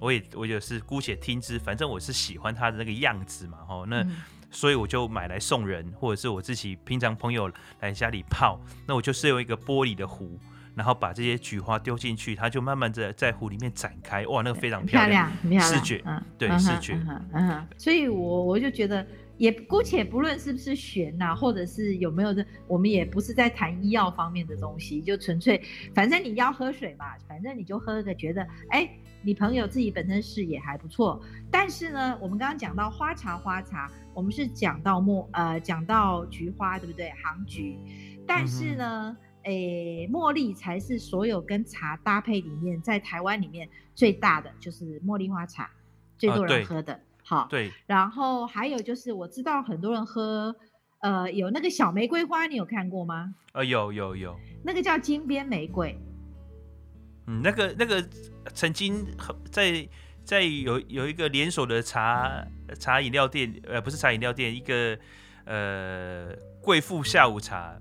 [0.00, 4.16] 我也我也是姑且听之，反正我是喜欢它的那个样子嘛，哦，那、嗯、
[4.52, 10.38] 所以我就买来送人，或者是我自己平常朋友来家里泡，那我就是用一个玻璃的壶。
[10.74, 25.62] 然后把这些菊花丢进去，它就慢慢的在壶里面展开，哇，那个非常漂亮，漂亮，视觉，嗯，对，嗯、视觉，嗯，嗯，所以我我就觉得，也姑且不论是不是玄呐、啊，或者是有没有的，我们也不是在谈医药方面的东西，就纯粹，
[25.94, 28.88] 反正你要喝水嘛，反正你就喝个觉得，哎，
[29.22, 37.10] 你朋友自己本身视野还不错，但是呢，我们刚刚讲到花茶，花茶，我们是讲到茉，呃，讲到菊花，对不对？
[37.22, 37.78] 杭菊，
[38.26, 39.16] 但是呢。
[39.20, 45.68] 嗯诶，茉莉才是所有跟茶搭配里面，在台湾里面最大的就是茉莉花茶，
[46.16, 47.00] 最多人喝的。
[47.24, 47.68] 好、啊，对。
[47.84, 50.54] 然后还有就是，我知道很多人喝，
[51.00, 53.34] 呃，有那个小玫瑰花，你有看过吗？
[53.52, 54.38] 呃，有有有。
[54.62, 55.98] 那个叫金边玫瑰。
[57.26, 58.04] 嗯，那个那个
[58.54, 59.06] 曾经
[59.50, 59.88] 在
[60.24, 62.44] 在有有一个连锁的茶
[62.78, 64.98] 茶饮料店，呃，不是茶饮料店，一个
[65.44, 66.28] 呃
[66.60, 67.74] 贵妇下午茶。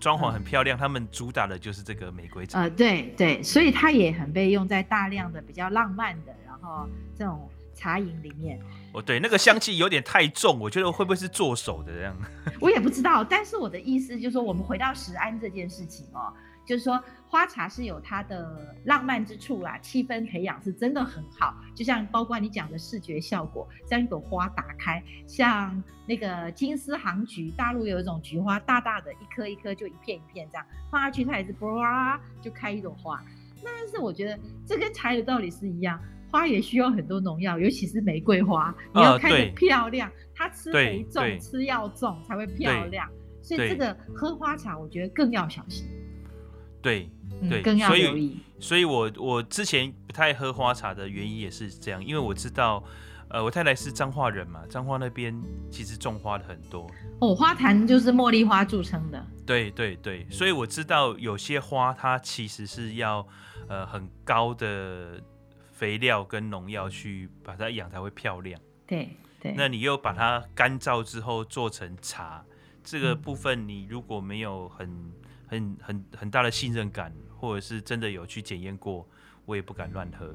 [0.00, 2.60] 装潢很漂亮，他们主打的就是这个玫瑰茶。
[2.60, 8.60] 呃，对对，所以它也很被用在大量的比较浪漫的，然后这种茶饮里面。
[8.92, 12.14] 哦，对，那个香气有点太重，我觉得会不会是做手的这样？
[12.60, 16.30] 我也不知道，但是我的意思就是说，我们回到食安这件事情哦。
[16.66, 21.54] 就是说，花茶是有它的浪漫之处啦，气氛培养是真的很好。
[21.74, 31.70] 就像包括你讲的视觉效果，像一朵花打开，像那个金丝杭菊，大陆有一种菊花，大大的，一颗一颗就一片一片这样放下去，它也是啵
[32.40, 33.22] 就开一朵花。
[33.62, 36.00] 但是我觉得这跟茶的道理是一样，
[36.30, 43.08] 花也需要很多农药，尤其是玫瑰花，你要开得漂亮，它吃肥重，吃药重才会漂亮。
[43.42, 45.86] 所以这个喝花茶，我觉得更要小心。
[46.84, 47.10] 对
[47.48, 48.38] 对，更要留意。
[48.60, 52.84] 所以，所以我我之前不太喝花茶的原因也是这样，因为我知道，
[53.28, 55.34] 呃，我太太是彰化人嘛，彰化那边
[55.70, 56.86] 其实种花的很多。
[57.20, 59.26] 哦，花坛就是茉莉花著称的。
[59.46, 63.26] 对对对，所以我知道有些花它其实是要
[63.66, 65.20] 呃很高的
[65.72, 68.60] 肥料跟农药去把它养才会漂亮。
[68.86, 69.54] 对对。
[69.56, 72.44] 那你又把它干燥之后做成茶，
[72.82, 75.12] 这个部分你如果没有很
[75.54, 79.08] 很很很大的信任感，或者是真的有去检验过，
[79.46, 80.34] 我也不敢乱喝。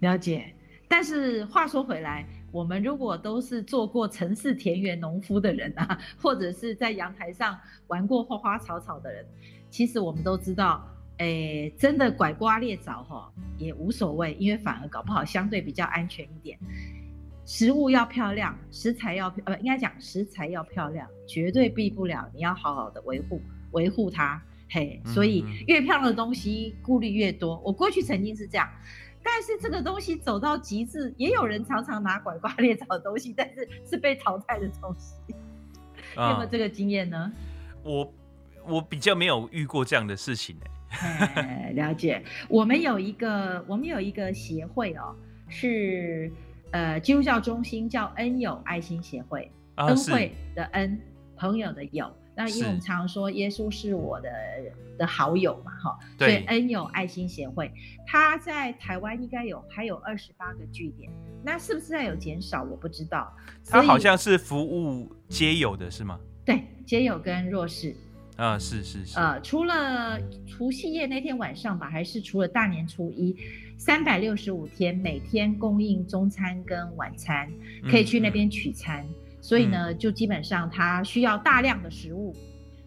[0.00, 0.54] 了解，
[0.88, 9.26] 但是话说回来，我们如果都是做过城市田园农夫的人啊，或者是在阳台上玩过花花草草的人，
[9.70, 10.86] 其实我们都知道，
[11.18, 16.58] 诶，真的拐瓜裂枣哈也无所谓，因为反而搞不好相对比较安全一点。
[17.46, 23.40] 食物要漂亮，食材要呃，应该讲食材要漂亮，绝对避不了，你要好好的维护。
[23.72, 27.60] 维护它，嘿，所以越漂亮的东西顾虑越多。
[27.64, 28.68] 我过去曾经是这样，
[29.22, 35.14] 但是这个东西走到极致，也有人常常拿拐瓜裂枣的东西，但是是被淘汰的东西。
[36.16, 37.32] 你有没有这个经验呢？
[37.82, 38.14] 我
[38.64, 40.56] 我比较没有遇过这样的事情
[40.90, 41.72] 哎。
[41.74, 42.22] 了解。
[42.48, 45.14] 我们有一个我们有一个协会哦，
[45.48, 46.30] 是
[46.70, 51.00] 呃基督教中心叫恩友爱心协会，啊、恩惠的恩，
[51.36, 52.08] 朋友的友。
[52.40, 54.30] 那因为我们常说耶稣是我的
[54.96, 57.70] 的好友嘛，哈，所以恩友爱心协会，
[58.06, 61.12] 他在台湾应该有还有二十八个据点，
[61.44, 62.62] 那是不是在有减少？
[62.62, 63.30] 我不知道。
[63.68, 66.18] 他好像是服务街友的是吗？
[66.46, 67.94] 对，街友跟弱势。
[68.36, 69.18] 啊，是是是。
[69.18, 73.36] 呃，除了除夕夜那天晚上吧，还是除了大年初一，
[73.76, 77.52] 三百六十五天每天供应中餐跟晚餐，
[77.90, 79.04] 可以去那边取餐。
[79.04, 82.34] 嗯嗯所以呢，就基本上它需要大量的食物，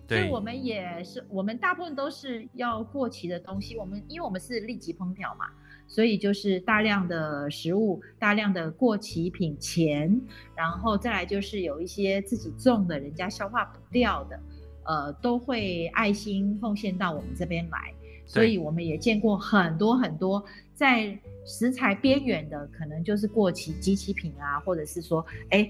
[0.07, 3.75] 所以我们也是，我们大部分都是要过期的东西。
[3.75, 5.45] 我们因为我们是立即烹调嘛，
[5.87, 10.21] 所以就是大量的食物，大量的过期品钱，
[10.55, 14.39] 然后再来就是有一些自己种的，人家消化不掉的，
[14.85, 17.93] 呃，都会爱心奉献到我们这边来。
[18.25, 20.41] 所以我们也见过很多很多
[20.73, 25.69] 在食材边缘的，可能就是过期机器品啊，或者是说，哎，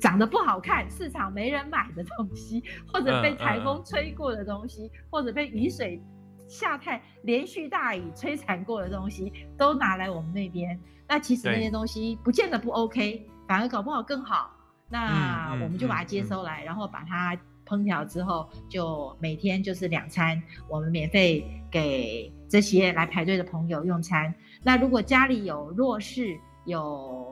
[0.00, 6.02] 长得不好看，市场没人买的东西，或者被台风吹过的东西，嗯嗯、或者被雨水
[6.48, 10.78] 下太连续大雨摧残过的东西，都拿来我们那边。
[11.06, 14.50] 那其实那些东西不见得不 OK，反而搞不好更好。
[14.88, 17.36] 那我们就把它接收来，然后把它。
[17.68, 24.34] 烹调之后，就每天就是两餐，我们免费给这些来排队的朋友用餐。
[24.62, 26.34] 那如果家里有弱势、
[26.64, 27.27] 有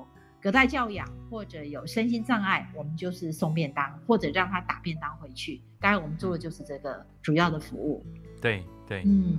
[0.47, 5.61] 隔代教养或者有身心障碍，我们就是送便当或者让他打便当回去。
[5.81, 8.07] 当然，我们做的就是这个主要的服务。
[8.41, 9.37] 对对，嗯。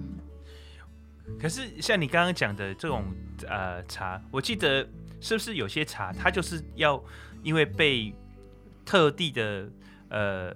[1.39, 3.05] 可是像你刚刚讲的这种
[3.47, 4.85] 呃茶，我记得
[5.21, 7.01] 是不是有些茶它就是要
[7.41, 8.13] 因为被
[8.83, 9.69] 特地的
[10.09, 10.53] 呃。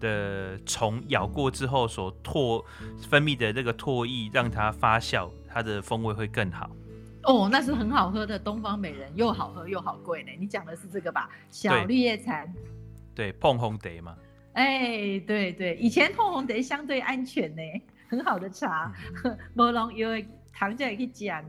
[0.00, 2.62] 的虫咬过之后所唾
[3.08, 6.70] 分泌的那个唾液，让它发酵，它的风味会更好。
[7.26, 10.30] 哦，那是很好喝的东方美人，又好喝又好贵呢。
[10.38, 11.28] 你讲的是这个吧？
[11.50, 12.52] 小绿叶蝉。
[13.14, 14.16] 对，碰红蝶嘛。
[14.52, 17.62] 哎，对对，以前碰红蝶相对安全呢，
[18.08, 18.92] 很好的茶，
[19.54, 21.48] 没农药的糖就可以加呢。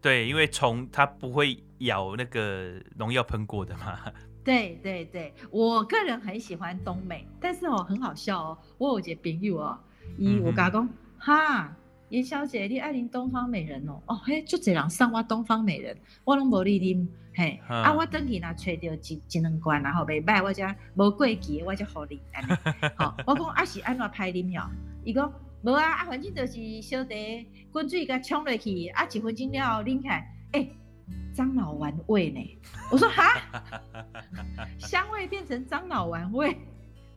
[0.00, 3.98] 对，因为虫它不会咬那个农药喷过的嘛。
[4.44, 8.58] 对对对，我个人很喜欢东美，但是哦，很好笑哦。
[8.78, 9.78] 我有一个朋友哦，
[10.16, 11.76] 伊我甲讲，哈，
[12.10, 14.00] 严小姐，你爱啉东方美人哦？
[14.06, 22.20] 哦，嘿，就这人送我东方美人，我拢无哩啉，嘿，啊，啊，我等去若揣到一一两罐，然后袂歹，我才无过期，我才互你。
[22.96, 24.70] 好， 我讲啊是安怎歹啉哦？
[25.04, 25.32] 伊讲
[25.62, 27.10] 无啊，啊反正就是小茶
[27.72, 30.70] 滚水甲冲落去，啊一分钟了后啉起来，诶。
[31.32, 32.58] 樟脑丸味呢？
[32.90, 33.22] 我说哈，
[34.80, 36.56] 香味变成樟脑丸味，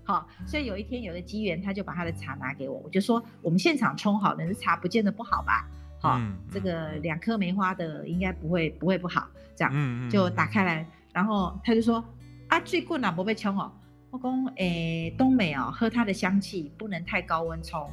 [0.10, 5.68] 好，所以有一天有个机缘，他就把他的茶拿给我，我就说我们现场冲好了，那茶不见得不好吧？
[6.02, 10.84] 好，嗯、这个两颗梅花的应该不会不会不好，这样嗯就打开来，
[11.14, 12.04] 然后他就说
[12.48, 13.72] 啊，最贵哪不被冲哦？
[14.10, 17.88] 我讲诶、欸，东美哦，喝它的香气不能太高温冲，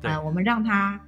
[0.00, 1.00] 对呃，我们让它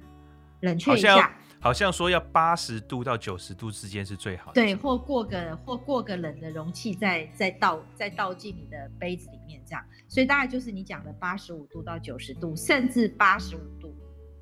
[0.59, 1.31] 冷却一下。
[1.61, 13.93] 好像说要八十度到九十度之间是最好的，对，或过个或过个冷的容器再再倒再倒进你的杯子里面这样，所以大概就是你讲的八十五度到九十度，甚至八十五度。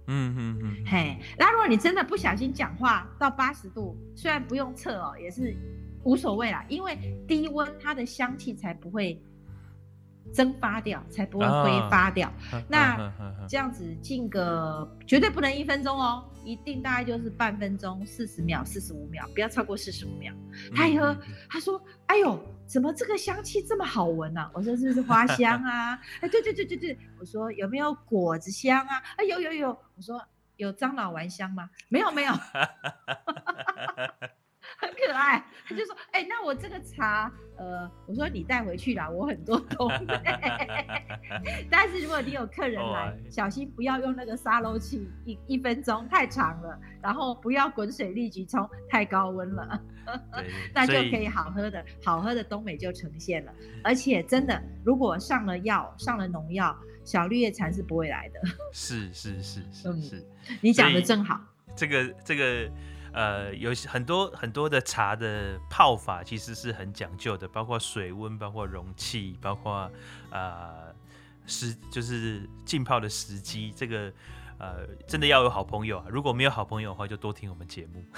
[0.07, 0.86] 嗯嗯嗯。
[0.86, 5.55] 嘿，那如果你真的不小心讲话到八十度，虽然不用测哦，也是
[6.03, 6.97] 无所谓啦，因为
[7.28, 9.22] 低温它的香气才不会。
[10.34, 12.30] 蒸发掉才不会挥发掉。
[12.53, 13.11] 哦、那
[13.47, 20.34] 这样子浸个绝对不能一分钟哦，一定大概就是半分钟，四十秒、四十五秒，不要超过四十五秒。
[20.75, 21.15] 他一喝，
[21.49, 29.01] 他说：“哎呦，怎么这个香气这么好闻啊？”我说：“这是花香啊。” 哎，对对对对对，我说有没有果子香啊？
[29.17, 29.69] 哎，有有有。
[29.95, 30.21] 我说
[30.57, 31.69] 有樟脑丸香吗？
[31.89, 32.34] 没有没有。
[34.78, 40.05] 很可爱，他就说：“哎、欸，那我这个茶，呃，我说你带回去啦，我很多东西。
[41.69, 49.82] 但是如果你有客人来，哦、小心不要用那个沙漏器，一一分钟太长了，然后不要滚水立即冲，太高温了，
[50.75, 53.53] 那就可以好喝的好喝的东美就呈现了。
[53.84, 58.39] 而且真的，如果上了药，上了农药，小绿叶蝉是不会来的。
[58.71, 60.23] 是是是是是，
[60.61, 61.41] 你讲的正好。
[61.75, 62.69] 这个这个。”
[63.14, 69.89] 呃，有很多很多的茶的泡法其实是很讲究的，包括水温，包括容器，包括
[70.30, 70.93] 呃
[71.45, 73.74] 时就是浸泡的时机。
[73.76, 74.12] 这个
[74.60, 78.03] 呃真的要有好朋友啊，如果没有好朋友的话，就多听我们节目。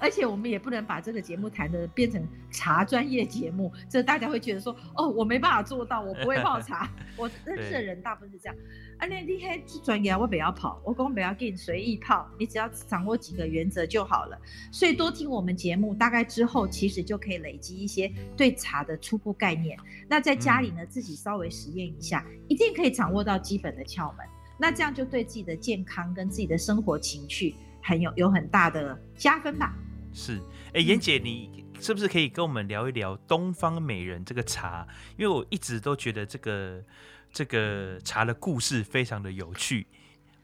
[0.00, 6.88] 而且我们也不能把这个节目谈的变成茶专业节目，这大家会觉得说，哦，我没办法做到，我不会泡茶。
[7.18, 8.56] 我认识的人大部分是这样，
[8.98, 14.38] 啊，那你还专业，我不要跑，我讲不要给你随意泡，你只要掌握几个原则就好了。
[14.70, 19.76] 所以多听我们节目，大概之后其实就可以累积一些对茶的初步概念。
[20.08, 24.24] 那在家里呢，自己稍微实验一下，一定可以掌握到基本的窍门。
[24.58, 27.54] 那这样就对自己的健康跟自己的生活情趣。
[27.80, 29.74] 很有有很大的加分吧？
[30.12, 30.36] 是，
[30.66, 34.86] 哎、欸，妍姐，你是不是可以跟我们聊一聊东方美人这个茶？
[35.16, 36.84] 因为我一直都觉得这个
[37.32, 39.86] 这个茶的故事非常的有趣。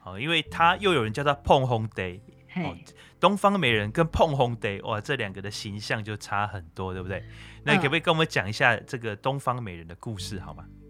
[0.04, 2.20] 哦，因为它又有人叫它碰红 day，
[2.56, 2.74] 哦，
[3.20, 7.22] 东方美人跟碰红 day，哇，这两个的形象就差很多，对不对？
[7.62, 10.64] 那你可不可以跟我们讲一下这个东方美人的故事，好吗？
[10.66, 10.83] 嗯，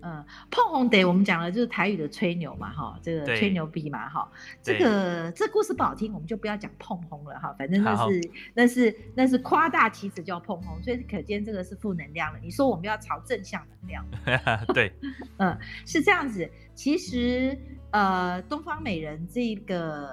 [0.50, 4.30] 碰红得我们讲了就是台语的吹牛嘛，哈，这个吹牛逼嘛，哈，
[4.62, 12.38] 这个这故事不好听，我们就不要讲碰红了，哈，反正那是那是那是夸大其词叫碰红，所以可见这个是负能量了。
[12.42, 14.04] 你说我们要朝正向能量，
[14.74, 14.92] 对，
[15.38, 16.48] 嗯，是这样子。
[16.74, 17.56] 其实
[17.90, 20.10] 呃，东方美人这个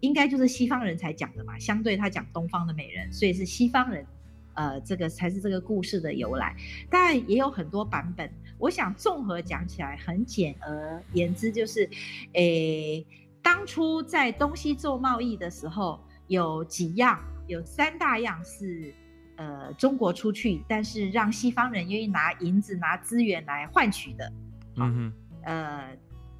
[0.00, 4.06] 应该就是西方人才讲的嘛，相对他讲东方的美人，所以是西方人，
[4.54, 6.54] 呃，这个才是这个故事的由来，
[6.90, 8.30] 当然也有很多版本。
[8.58, 11.88] 我想综合讲起来，很简而言之就是，
[12.34, 13.04] 诶，
[13.42, 18.94] 当初在东西做贸易的时候，有几样，有三大样是，
[19.36, 24.32] 呃，中国出去，但是让西方人愿意拿银子、拿资源来换取的。
[24.76, 25.96] 嗯哼，呃，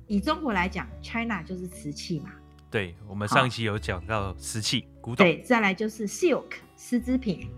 [0.06, 2.30] 以中国来讲，China 就是瓷器嘛。
[2.70, 5.26] 对，我们上期有讲到瓷器，古董。
[5.26, 7.48] 对，再来就是 Silk 丝织品。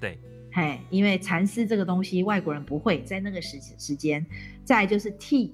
[0.00, 0.18] 对。
[0.52, 4.24] 嘿，因为蚕丝这个东西外国人不会在那个时时间，
[4.64, 5.50] 再来就是 tea，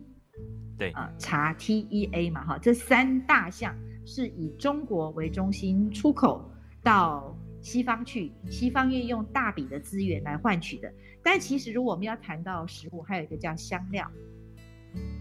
[0.77, 3.75] 对啊、呃，茶 T E A 嘛哈，这三大项
[4.05, 10.93] 是以中国为中心出口到西方去，西方愿意用大笔的资源来换取的。
[11.23, 14.11] 但其实如果我们要谈到食物，还有一个叫香料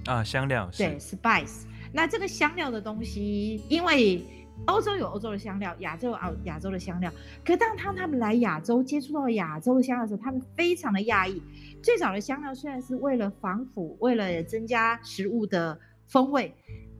[0.08, 1.64] 啊，香料对 spice，
[1.94, 4.22] 那这个香料的东西，因为
[4.68, 7.12] 欧洲有欧洲的香料，亚洲有亚洲的香料。
[7.44, 11.42] 可当他他们来亚洲接触到亚洲的香料的时候，他们非常的讶异。
[11.82, 16.54] 最早的香料虽然是为了防腐，为了增加食物的风味，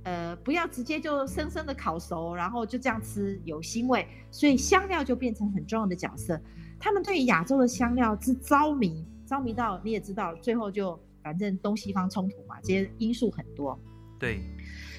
[0.04, 6.42] 呃，不要直接就生生的烤熟，然后就这样吃有腥味，所以香料就变成很重要的角色。
[6.80, 13.80] 他们对亚洲的香料之着迷，着迷到你也知道，最后就反正东西方冲突嘛，这些因素很多。
[14.18, 14.40] 对，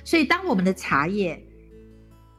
[0.04, 1.44] 所以当我们的茶叶。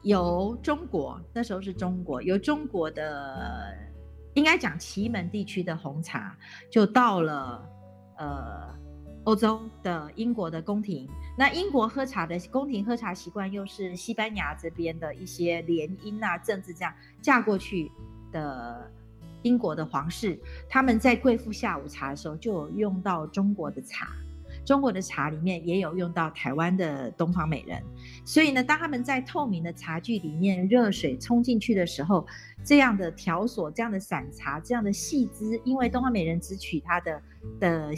[0.03, 3.77] 由中国，那时候是中国，由中国的
[4.33, 6.35] 应该讲祁门地区的红茶，
[6.69, 7.63] 就到了
[8.17, 8.75] 呃
[9.25, 11.07] 欧洲的英国的宫廷。
[11.37, 17.91] 那英国喝茶的宫廷喝茶习惯，又是西班牙这边的一些联姻啊、政治这样嫁过去
[18.31, 18.91] 的
[19.43, 20.39] 英国的皇室，
[20.69, 24.07] 他们在贵妇下午茶的时候，就有用到中国的茶。
[24.71, 27.83] 中国的茶里面也有用到台湾的东方美人，
[28.23, 32.25] 所以呢，当他们在透明的茶具里面热水冲进去的时候，
[32.63, 37.21] 这样的条索、这样的散茶、这样的细枝，因为东方美人只取它的
[37.59, 37.91] 的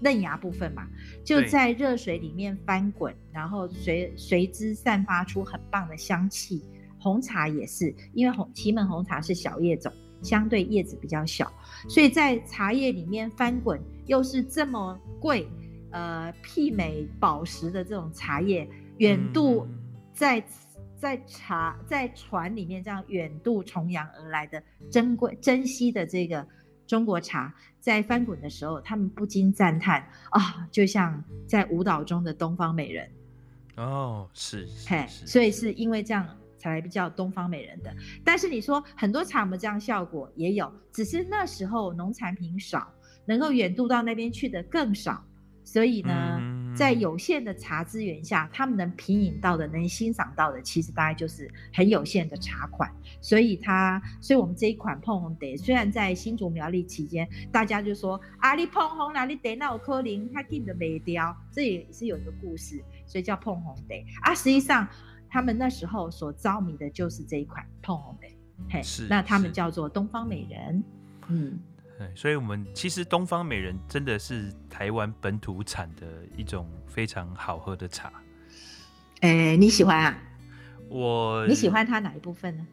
[0.00, 0.88] 嫩芽部分嘛，
[1.22, 6.64] 就在热水里面翻滚，然后随随之散发出很棒的香气。
[6.98, 9.92] 红茶也是，因为红祁门红茶是小叶种，
[10.22, 11.52] 相对叶子比较小，
[11.90, 15.46] 所以在茶叶里面翻滚，又是这么贵。
[15.90, 18.68] 呃，媲美宝石的这种茶叶，
[18.98, 19.66] 远渡
[20.12, 20.44] 在
[20.96, 26.46] 在茶在船里面这样远渡重洋而来的珍贵珍惜的这个
[26.86, 33.08] 中国茶，在翻滚的时候，他们不禁赞叹啊，就像在舞蹈中的东方美人。
[33.76, 36.26] 哦，是，嘿，所以是因为这样
[36.56, 37.94] 才来比较东方美人的。
[38.24, 40.30] 但是你说很多茶有没有这样效果？
[40.34, 42.90] 也有，只是那时候农产品少，
[43.26, 45.22] 能够远渡到那边去的更少。
[45.66, 46.40] 所以呢，
[46.76, 52.88] 在有限的茶资源下，他们能品饮到的、能欣赏到的，其实大概就是很有限的茶款。
[53.20, 64.34] 所以它，所以我们这一款碰红茶，虽然在新竹苗栗期间，大家就说啊，你碰红哪里得那我柯林，他定的没雕，这也是有一个故事，所以叫碰红茶啊。
[64.36, 64.86] 实际上，
[65.28, 68.28] 他们那时候所着迷的就是这一款碰红茶，
[68.70, 70.84] 嘿，是那他们叫做东方美人，
[71.26, 71.58] 嗯。
[71.98, 78.12] 对，所以，我们其实东方美人真的是台湾本土产的一种非常好喝的茶。
[79.20, 80.18] 哎、欸，你喜欢啊？
[80.90, 82.66] 我你喜欢它哪一部分呢？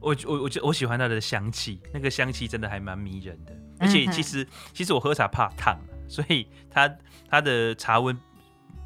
[0.00, 3.52] 我我我我喜欢它的香气，那个香气真的还蛮迷人的。
[3.78, 6.90] 而且，其实、嗯、其实我喝茶怕烫，所以它
[7.28, 8.18] 它的茶温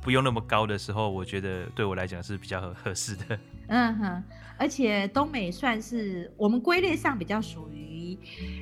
[0.03, 3.39] 不用那么高的时候，我觉得对我来讲是比较合合适的。
[3.69, 4.25] 嗯哼，
[4.59, 7.90] 而且东美算是我们归类上比较属于。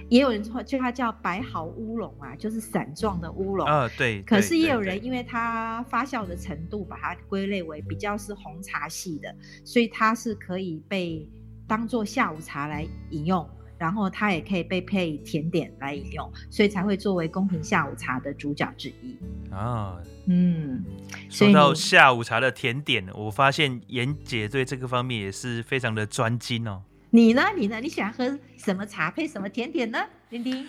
[0.09, 3.67] 也有人说，就它叫白毫乌龙啊，就是散状的乌龙。
[3.67, 4.23] 啊，对。
[4.23, 9.35] 可是也有人因为它发酵的程度，把它归类为比较是红茶系的，
[9.65, 11.29] 所以它是可以被
[11.67, 19.17] 当做下午茶来饮用，然后它也可以被配甜点来饮用，所以才会作为宫廷下午茶的主角之一。
[19.51, 20.85] 啊，嗯。
[21.29, 26.83] 说到下午茶的甜点，我发现妍姐对这个方面也是非常的专精哦。
[27.11, 27.43] 你呢？
[27.57, 27.81] 你呢？
[27.81, 30.07] 你喜欢喝什么茶配什么甜点呢？
[30.29, 30.67] 丁丁，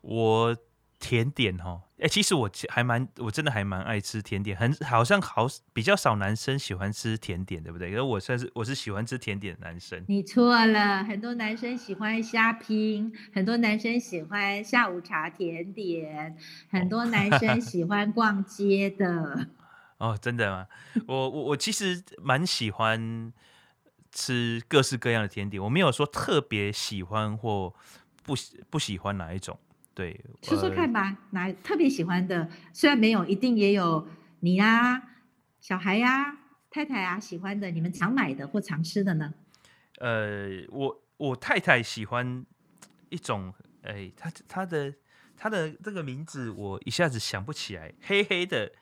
[0.00, 0.56] 我
[1.00, 7.90] 甜点哦，哎、欸，其实我还蛮，我真的还蛮爱吃甜点，很好像好比较少男生喜欢吃甜点，对不对？
[7.90, 10.04] 因为我算是我是喜欢吃甜点的男生。
[10.06, 16.36] 你错了，很多男生喜欢虾拼，很多男生喜欢下午茶甜点，
[16.70, 19.48] 很多男生 喜欢逛街的。
[19.98, 20.66] 哦，真的吗？
[21.08, 23.32] 我我我其实蛮喜欢
[24.12, 27.74] 吃各式各样的甜点，我没有说特别喜欢或
[28.22, 29.58] 不喜不喜欢哪一种。
[29.94, 32.48] 对，说说看吧，哪特别喜欢的？
[32.72, 34.06] 虽然没有，一定也有
[34.40, 35.02] 你呀、啊、
[35.60, 36.38] 小孩呀、啊、
[36.70, 39.34] 太太啊喜欢的，你们常买的或常吃的呢？
[39.98, 42.46] 呃，我我太太喜欢
[43.10, 43.52] 一种，
[43.82, 44.94] 哎，她她的
[45.36, 48.72] 她的这个名字我一下子想不起来，黑黑的，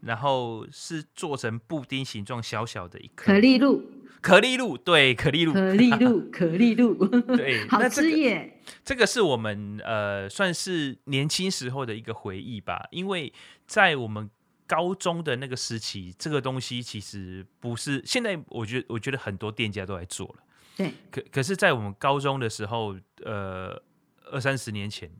[0.00, 3.82] 然后是做成布丁形状，小小的一颗可丽露。
[4.20, 6.94] 可丽露，对，可丽露，可丽露， 可丽露，
[7.36, 8.60] 对， 好吃耶。
[8.84, 12.86] 这个是我们呃，算是年轻时候的一个回忆吧。
[12.90, 13.32] 因为
[13.66, 14.30] 在我们
[14.66, 20.36] 高中的那个时期，这个东西其实不是现在，我觉得我觉得很多店家都在做了。
[20.76, 23.82] 对，可可是，在我们高中的时候，呃，
[24.30, 25.10] 二三十年前。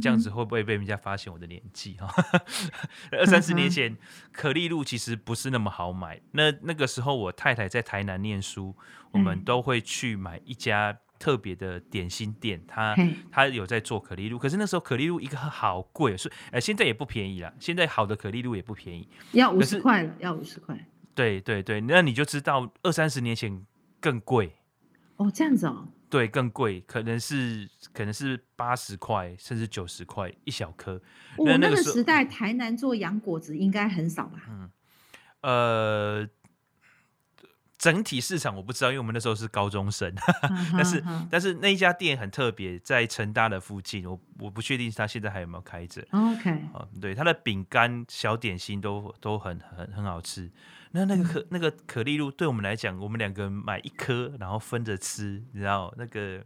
[0.00, 2.12] 这样子会不会被人家发现我的年纪哈？
[3.12, 3.96] 二三十年前，
[4.32, 6.20] 可丽露其实不是那么好买。
[6.32, 8.76] 那那个时候，我太太在台南念书，
[9.12, 12.94] 我们都会去买一家特别的点心店，他
[13.30, 14.38] 他有在做可丽露。
[14.38, 17.52] 可是那时候可丽露一个好贵，是呃现在也不便宜了。
[17.58, 20.78] 现在好的可丽露也不便宜，要五十块了，要五十块。
[21.14, 23.66] 对对对，那你就知道二三十年前
[24.00, 24.56] 更贵。
[25.16, 25.88] 哦，这样子哦。
[26.10, 31.00] 对，更贵，可能是可能是八十块，甚至九十块一小颗。
[31.36, 34.42] 我、哦、那，那个时代，台南做洋果子应该很少吧？
[34.48, 34.70] 嗯，
[35.42, 36.28] 呃，
[37.80, 40.14] 整体市场我不知道，因为我们那时候是高中生。
[40.76, 46.06] 但是但是那一家店很特别，在成大的附近，我我不确定他现在还有没有开着。
[46.10, 50.50] OK，哦，对，他的饼干、小点心都都很很很好吃。
[50.90, 56.44] 那那个可那个可丽露对我们来讲，我们两个买一颗，然后分着吃，你知道那个？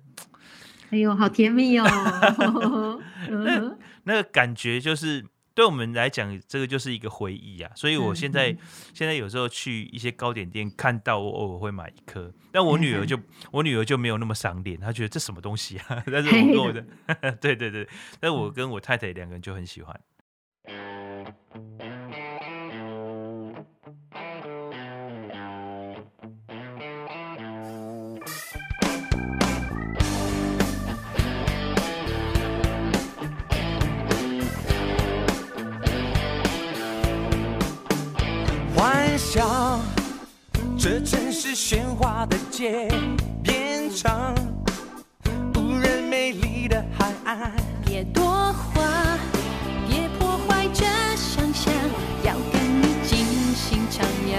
[0.90, 1.84] 哎呦，好甜蜜哦！
[3.28, 5.24] 那那个感觉就是
[5.54, 7.70] 对我们来讲，这个就是一个回忆啊。
[7.74, 8.58] 所以我现在、嗯、
[8.92, 12.32] 现在有时候去一些糕点店，看到我偶尔会买一颗。
[12.50, 13.18] 但我女儿就
[13.52, 16.02] 我女儿就没有那么赏脸，她觉得这什么东西啊？
[16.10, 16.84] 但是我跟我的
[17.40, 17.88] 对对对，
[18.18, 19.98] 但我跟我太太两个人就很喜欢。
[40.84, 42.88] 这城市喧哗的街，
[43.42, 44.34] 变成
[45.54, 47.50] 无人美丽的海岸。
[47.86, 49.18] 别多话，
[49.88, 50.84] 别破坏这
[51.16, 51.72] 想象，
[52.22, 53.16] 要跟你尽
[53.54, 54.36] 兴徜徉。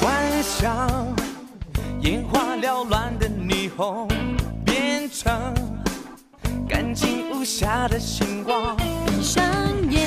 [0.00, 1.06] 幻想
[2.00, 4.08] 眼花缭乱的霓虹，
[4.64, 5.54] 变成
[6.68, 8.76] 干净无瑕的星光。
[9.06, 9.44] 闭上
[9.88, 9.99] 眼。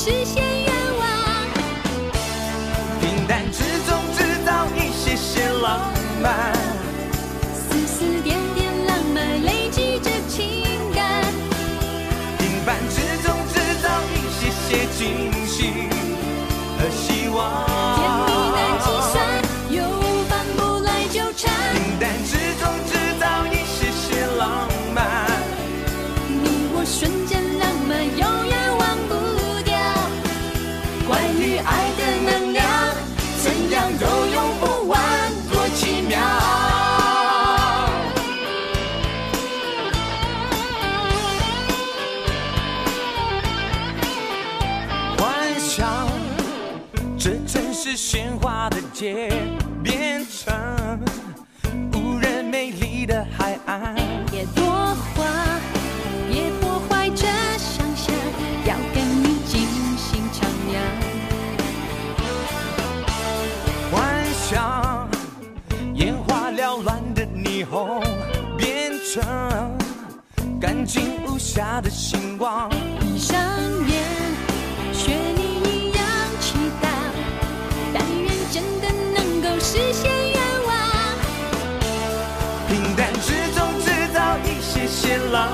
[0.00, 1.02] 实现愿望，
[3.00, 5.92] 平淡之中制造一些些浪
[6.22, 6.52] 漫，
[7.52, 10.62] 丝丝点点浪漫累积着情
[10.94, 11.24] 感，
[12.38, 15.32] 平凡之中制造一些些惊
[71.58, 72.70] 无瑕的星光。
[73.00, 73.36] 闭上
[73.88, 74.04] 眼，
[74.92, 76.06] 学你一样
[76.40, 76.86] 祈祷，
[77.92, 79.58] 但愿真的能够。
[79.58, 80.38] 实现愿
[80.68, 80.72] 望，
[82.68, 85.48] 平淡之中制造一些些浪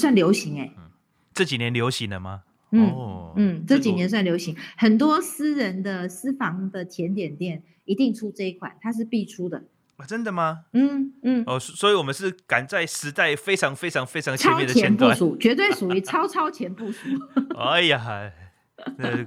[0.00, 0.72] 算流行哎。
[1.32, 2.42] 这几年流行了吗？
[2.72, 9.64] 嗯、哦、嗯，这几年算流行，很多私人的私房的甜点店一定出这一款，它是必出的。
[9.96, 10.60] 啊、真的吗？
[10.72, 11.44] 嗯嗯。
[11.46, 17.08] 哦，所以我们是赶在时代非常非常非常前面的前部署，绝对属于 超超前部署。
[17.58, 18.32] 哎呀，
[18.96, 19.26] 那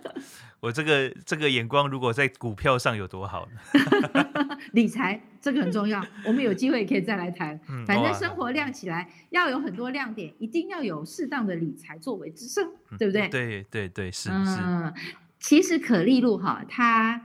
[0.64, 4.58] 我这个这个眼光，如果在股票上有多好呢？
[4.72, 7.60] 理财这个很重要，我们有机会可以再来谈。
[7.86, 13.28] 反正生活亮起来，要有很多亮点，一定要有适当的理财作为支撑，对不对？
[13.28, 14.62] 对对对，是是。
[14.64, 14.94] 嗯，
[15.38, 17.22] 其实可丽露哈，它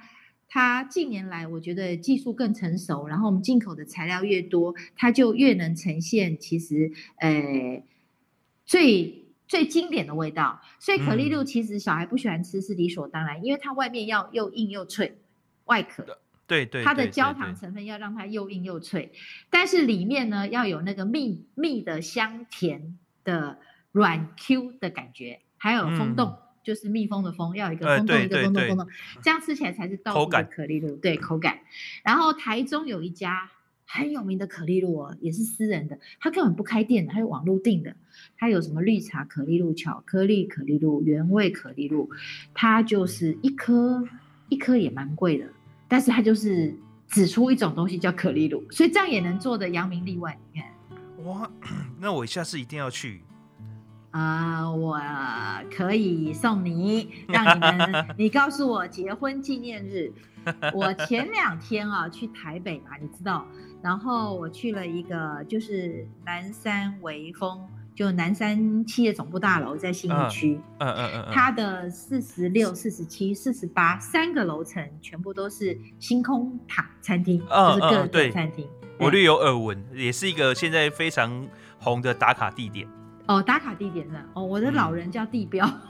[0.48, 7.84] 它近年来我觉得技术更成熟，然后我们进口的材料越多，它就越能呈现其实呃
[8.66, 10.60] 最最经典的味道。
[10.78, 15.18] 所以可丽露其实小孩不喜欢吃是理所当然，因为它外面要又硬又脆，
[15.64, 16.20] 外壳。
[16.46, 19.12] 对对，它的焦糖成分要让它又硬又脆，
[19.50, 23.58] 但是里面呢要有那个蜜蜜的香甜的
[23.92, 28.88] 软 Q 的感觉，还有蜂洞，嗯、就是蜜蜂的蜂，要有一个蜂洞、呃、一个蜂洞蜂洞，
[29.22, 31.58] 这样吃起来才是道地的可丽露，对口感。
[32.02, 33.50] 然后台中有一家
[33.90, 37.96] 很有名的可丽露哦，也是私人的，他根本不开店的，他有网络订的。
[38.36, 42.10] 他有什么绿茶可丽露、巧克力可丽露、原味可丽露，
[42.52, 44.06] 它就是一颗
[44.48, 45.46] 一颗也蛮贵的。
[45.88, 46.76] 但是它就是
[47.06, 50.36] 只出一种东西叫可丽露，所以这样也能做的扬名立万。
[50.52, 51.50] 你看，哇，
[51.98, 53.22] 那我下次一定要去
[54.10, 54.76] 啊、呃！
[54.76, 55.00] 我
[55.70, 60.12] 可以送你，让你们， 你告诉我结婚纪念日。
[60.72, 63.46] 我前两天啊去台北嘛，你知道，
[63.82, 67.66] 然后我去了一个就是南山微风。
[67.94, 78.68] 就南山企业总部大楼在新义区，嗯嗯嗯，它的四十六、四十七、四十八三个楼层全部都是星空塔餐厅，嗯、就是各个餐厅。
[79.00, 81.44] 我略有耳闻，也是一个现在非常
[81.80, 82.86] 红的打卡地点。
[83.26, 85.80] 哦，打卡地点呢哦，我的老人叫地标，嗯、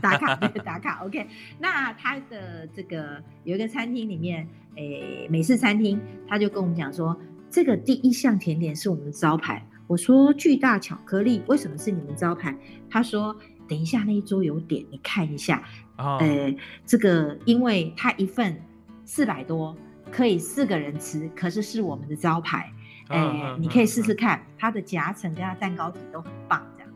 [0.00, 1.04] 打卡对打卡。
[1.04, 1.26] OK，
[1.58, 7.18] 那他的这个有一个餐厅里面，诶，美式餐厅，他就跟我们讲说，
[7.50, 9.66] 这个第一项甜点是我们的招牌。
[9.86, 12.56] 我说巨大巧克力为什么是你们招牌？
[12.88, 13.36] 他说
[13.68, 15.62] 等一下那一桌有点，你看一下。
[15.98, 16.54] 哦、呃，
[16.86, 18.58] 这个因为它一份
[19.04, 19.76] 四百多，
[20.10, 22.72] 可以四个人吃，可是是我们的招牌。
[23.08, 26.66] 哎、呃，你可以试试看，它的夹层跟它蛋糕体都很棒。
[26.76, 26.90] 这样，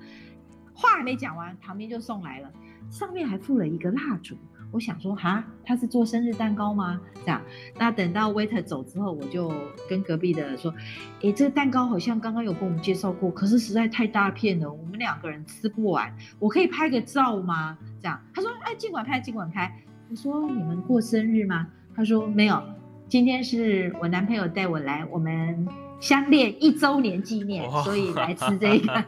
[0.72, 2.50] 话还没讲完，旁边就送来了，
[2.90, 4.36] 上面还附了一个蜡烛。
[4.72, 7.00] 我想说哈，他是做生日蛋糕吗？
[7.24, 7.40] 这样，
[7.78, 9.50] 那等到 waiter 走之后，我就
[9.88, 10.74] 跟隔壁的说，
[11.22, 17.78] 诶，这个蛋糕好像刚刚有跟我们介绍过，可是实在太大片了，我们两个人吃不完，我可以拍个照吗？
[18.02, 19.72] 这样，他说，哎，尽管拍，尽管拍。
[20.10, 21.68] 我说，你们过生日吗？
[21.94, 22.62] 他说没有，
[23.08, 25.66] 今天是我男朋友带我来，我们
[26.00, 29.04] 相恋一周年纪念，所以来吃这个。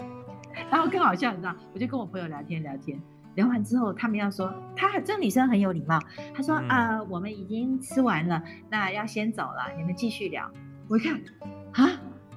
[0.70, 3.00] 然后更好笑，你知道，我就跟我朋友聊天聊天。
[3.36, 5.98] 聊完之后，他们要说，她这个女生很有礼貌。
[6.34, 10.50] 她说：“啊、嗯呃，我们已经吃完了，那要先走了，你们继续聊。”
[10.88, 11.20] 我一看，
[11.72, 11.90] 啊，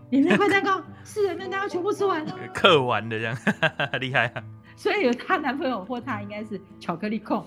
[0.09, 3.35] 你那块 蛋糕，四人份蛋糕全部吃完了，嗑完的这样，
[3.99, 4.43] 厉害啊！
[4.75, 7.43] 所以有她男朋友或她应该是巧克力控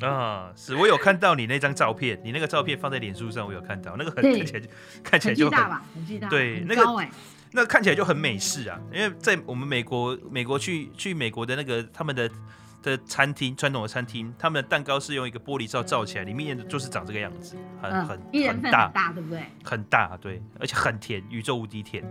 [0.00, 0.50] 啊。
[0.56, 4.68] 是我有看到你那张照片，你那个照片放在脸书上，我有看到那个很看起来就
[5.04, 7.10] 看起来就很，大吧，很巨大，对，很高哎、欸，
[7.56, 8.78] 那看起来就很美式啊。
[8.92, 12.30] 因为在我们美国，美国去去美国的那个他们的。
[12.82, 19.42] 的餐厅，传统的餐厅，他们的蛋糕是用一个玻璃罩罩起来，里面就是长这个样子，很、嗯、很很大，大对不对？
[19.64, 22.04] 很大，对，而且很甜，宇宙无敌甜。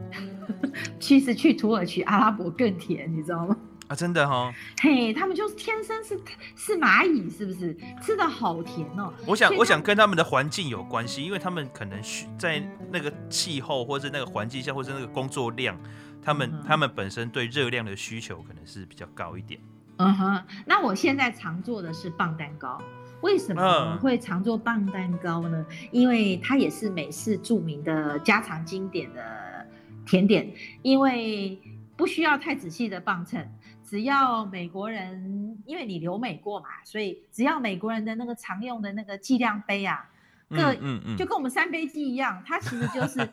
[0.99, 3.55] 其实去土耳其、阿拉伯更甜，你知道吗？
[3.87, 4.53] 啊，真的哈、哦。
[4.81, 6.19] 嘿，他们就是天生是
[6.55, 7.75] 是蚂蚁，是不是？
[8.01, 9.13] 吃的好甜哦。
[9.27, 11.99] 我想，我想跟他们的环境有关系，因为他们可能
[12.37, 12.61] 在
[12.91, 15.77] 那个气候，或者那个环境下，或者那个工作量，
[16.21, 19.59] 他们、嗯、他们本身对热量的需求可能是比较高一点。
[19.97, 22.81] 嗯哼，那我现在常做的是棒蛋糕，
[23.21, 25.65] 为什么会常做棒蛋糕呢？
[25.91, 29.65] 因为它也是美式著名的家常经典的
[30.05, 31.57] 甜点，因为
[31.95, 33.47] 不需要太仔细的磅秤，
[33.95, 40.05] 只要美国人，因为你留美过嘛，所以只要美国人的那个常用的那个计量杯啊，
[40.49, 43.25] 各嗯嗯嗯就跟我们三杯鸡一样，它其实就是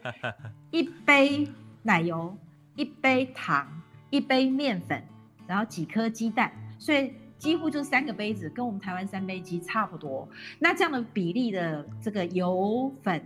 [0.71, 1.49] 一杯
[1.83, 2.39] 奶油，
[2.77, 3.67] 一杯糖，
[4.11, 5.03] 一杯面粉。
[5.49, 10.27] 然后几颗鸡蛋，所以几乎就是三个杯子，跟我们台湾三杯鸡差不多。
[10.61, 13.21] 那这样的比例的这个油粉，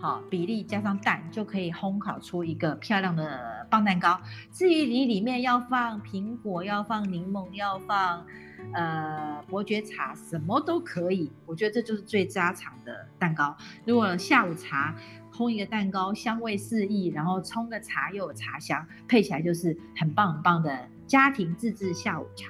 [0.00, 4.20] 好比例加上蛋，就可以烘烤出一个漂亮的棒蛋糕。
[4.52, 8.24] 至于你里面要放苹果，要放柠檬，要放
[8.72, 11.30] 呃伯爵茶，什么都可以。
[11.46, 13.56] 我觉得这就是最家常的蛋糕。
[13.84, 14.94] 如果下午茶
[15.32, 22.46] 烘一个蛋糕，香味四溢，然后冲个茶又有茶香，配起来就是很棒很棒的家庭自制下午茶。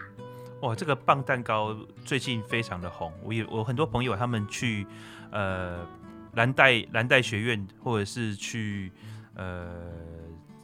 [0.61, 1.75] 哇，这个棒蛋糕
[2.05, 3.13] 最近非常的红。
[3.23, 4.87] 我有我很多朋友他们去
[5.31, 5.87] 呃
[6.35, 8.93] 蓝带蓝带学院，或者是去
[9.35, 9.69] 呃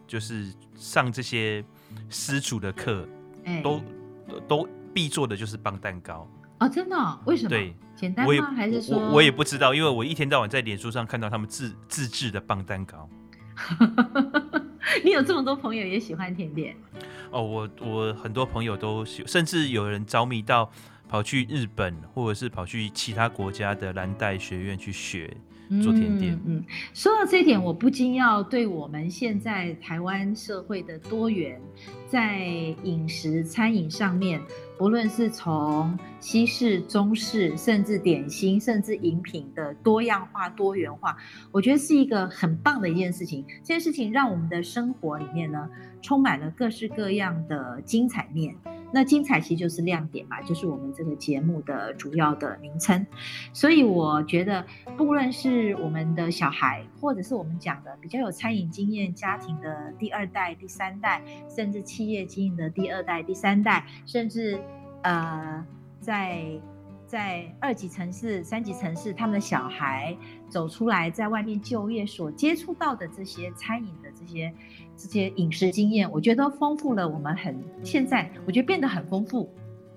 [0.06, 1.64] 就是上这些
[2.08, 3.08] 师厨的课，
[3.44, 3.82] 欸、都
[4.46, 6.28] 都必做的就是棒蛋糕。
[6.58, 7.18] 哦，真的、哦？
[7.26, 7.48] 为什么？
[7.48, 8.28] 对，简单吗？
[8.28, 13.08] 我也还是说我，我也不知道，因为我一天到晚在脸书上看到他们自自制的棒蛋糕。
[15.04, 16.76] 你有这么多朋友也喜欢甜点？
[17.30, 20.70] 哦，我我很多朋友都喜，甚至有人着迷到
[21.08, 25.36] 跑去日本，或者是跑去其他国家的蓝带学院去学
[25.82, 26.38] 做甜点。
[26.46, 26.62] 嗯，
[26.92, 31.60] 说到这一点，我不禁要对我们现在台湾社会的多元，
[32.08, 32.46] 在
[32.82, 34.40] 饮食餐饮上面，
[34.78, 41.16] 不论是从西式、中式，甚至点心，甚至饮品的多样化、多元化，
[41.50, 43.44] 我觉得是一个很棒的一件事情。
[43.62, 45.68] 这件事情让我们的生活里面呢，
[46.02, 48.54] 充满了各式各样的精彩面。
[48.95, 53.05] 那精彩其实就是亮点嘛，就是我们这个节目的主要的名称。
[53.53, 54.64] 所以我觉得，
[54.97, 64.61] 不论是我们的小孩，或者是我们讲的比较有餐饮经验家庭的第二代、第三代，甚至企业经营的第二代、第三代，甚至
[65.03, 65.66] 呃，
[65.99, 66.45] 在
[67.05, 70.16] 在二级城市、三级城市，他们的小孩
[70.49, 74.55] 走出来在外面就业所接触到的这些餐饮的这些。
[74.97, 79.53] 这些饮食经验，我觉得丰富了我们很现在，我觉得变得很丰富。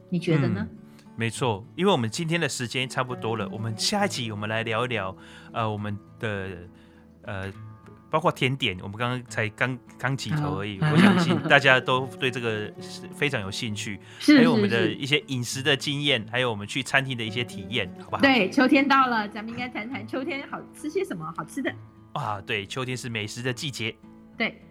[0.09, 0.67] 你觉得呢？
[0.69, 0.77] 嗯，
[1.15, 5.15] 没错，因为我们今天的时间差不多了，我们下一集我们来聊一聊，
[5.51, 6.49] 呃，我们的
[7.23, 7.51] 呃，
[8.09, 10.79] 包括甜点，我们刚刚才刚刚起头而已。
[10.93, 12.71] 我相信大家都对这个
[13.13, 18.21] 非常有兴趣，还有我们的一些饮食的经验，还有我们去餐厅的一些体验，好不好？
[18.21, 21.69] 对，秋天到了，咱们应该谈谈秋天好吃些什么好吃的。
[22.13, 23.93] 啊，对，秋天是美食的季节。
[24.37, 24.61] 对。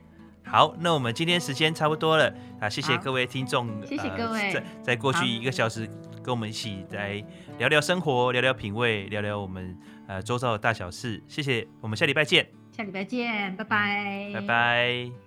[0.47, 5.87] 好，那我们今天时间差不多了啊，谢谢各位听众，谢谢各位，呃、在在过去一个小时
[6.23, 7.23] 跟我们一起来
[7.59, 9.77] 聊聊生活，聊聊品味，聊聊我们
[10.07, 11.23] 呃周遭的大小事。
[11.27, 15.26] 谢谢，我们下礼拜见，下礼拜见，拜拜，拜拜。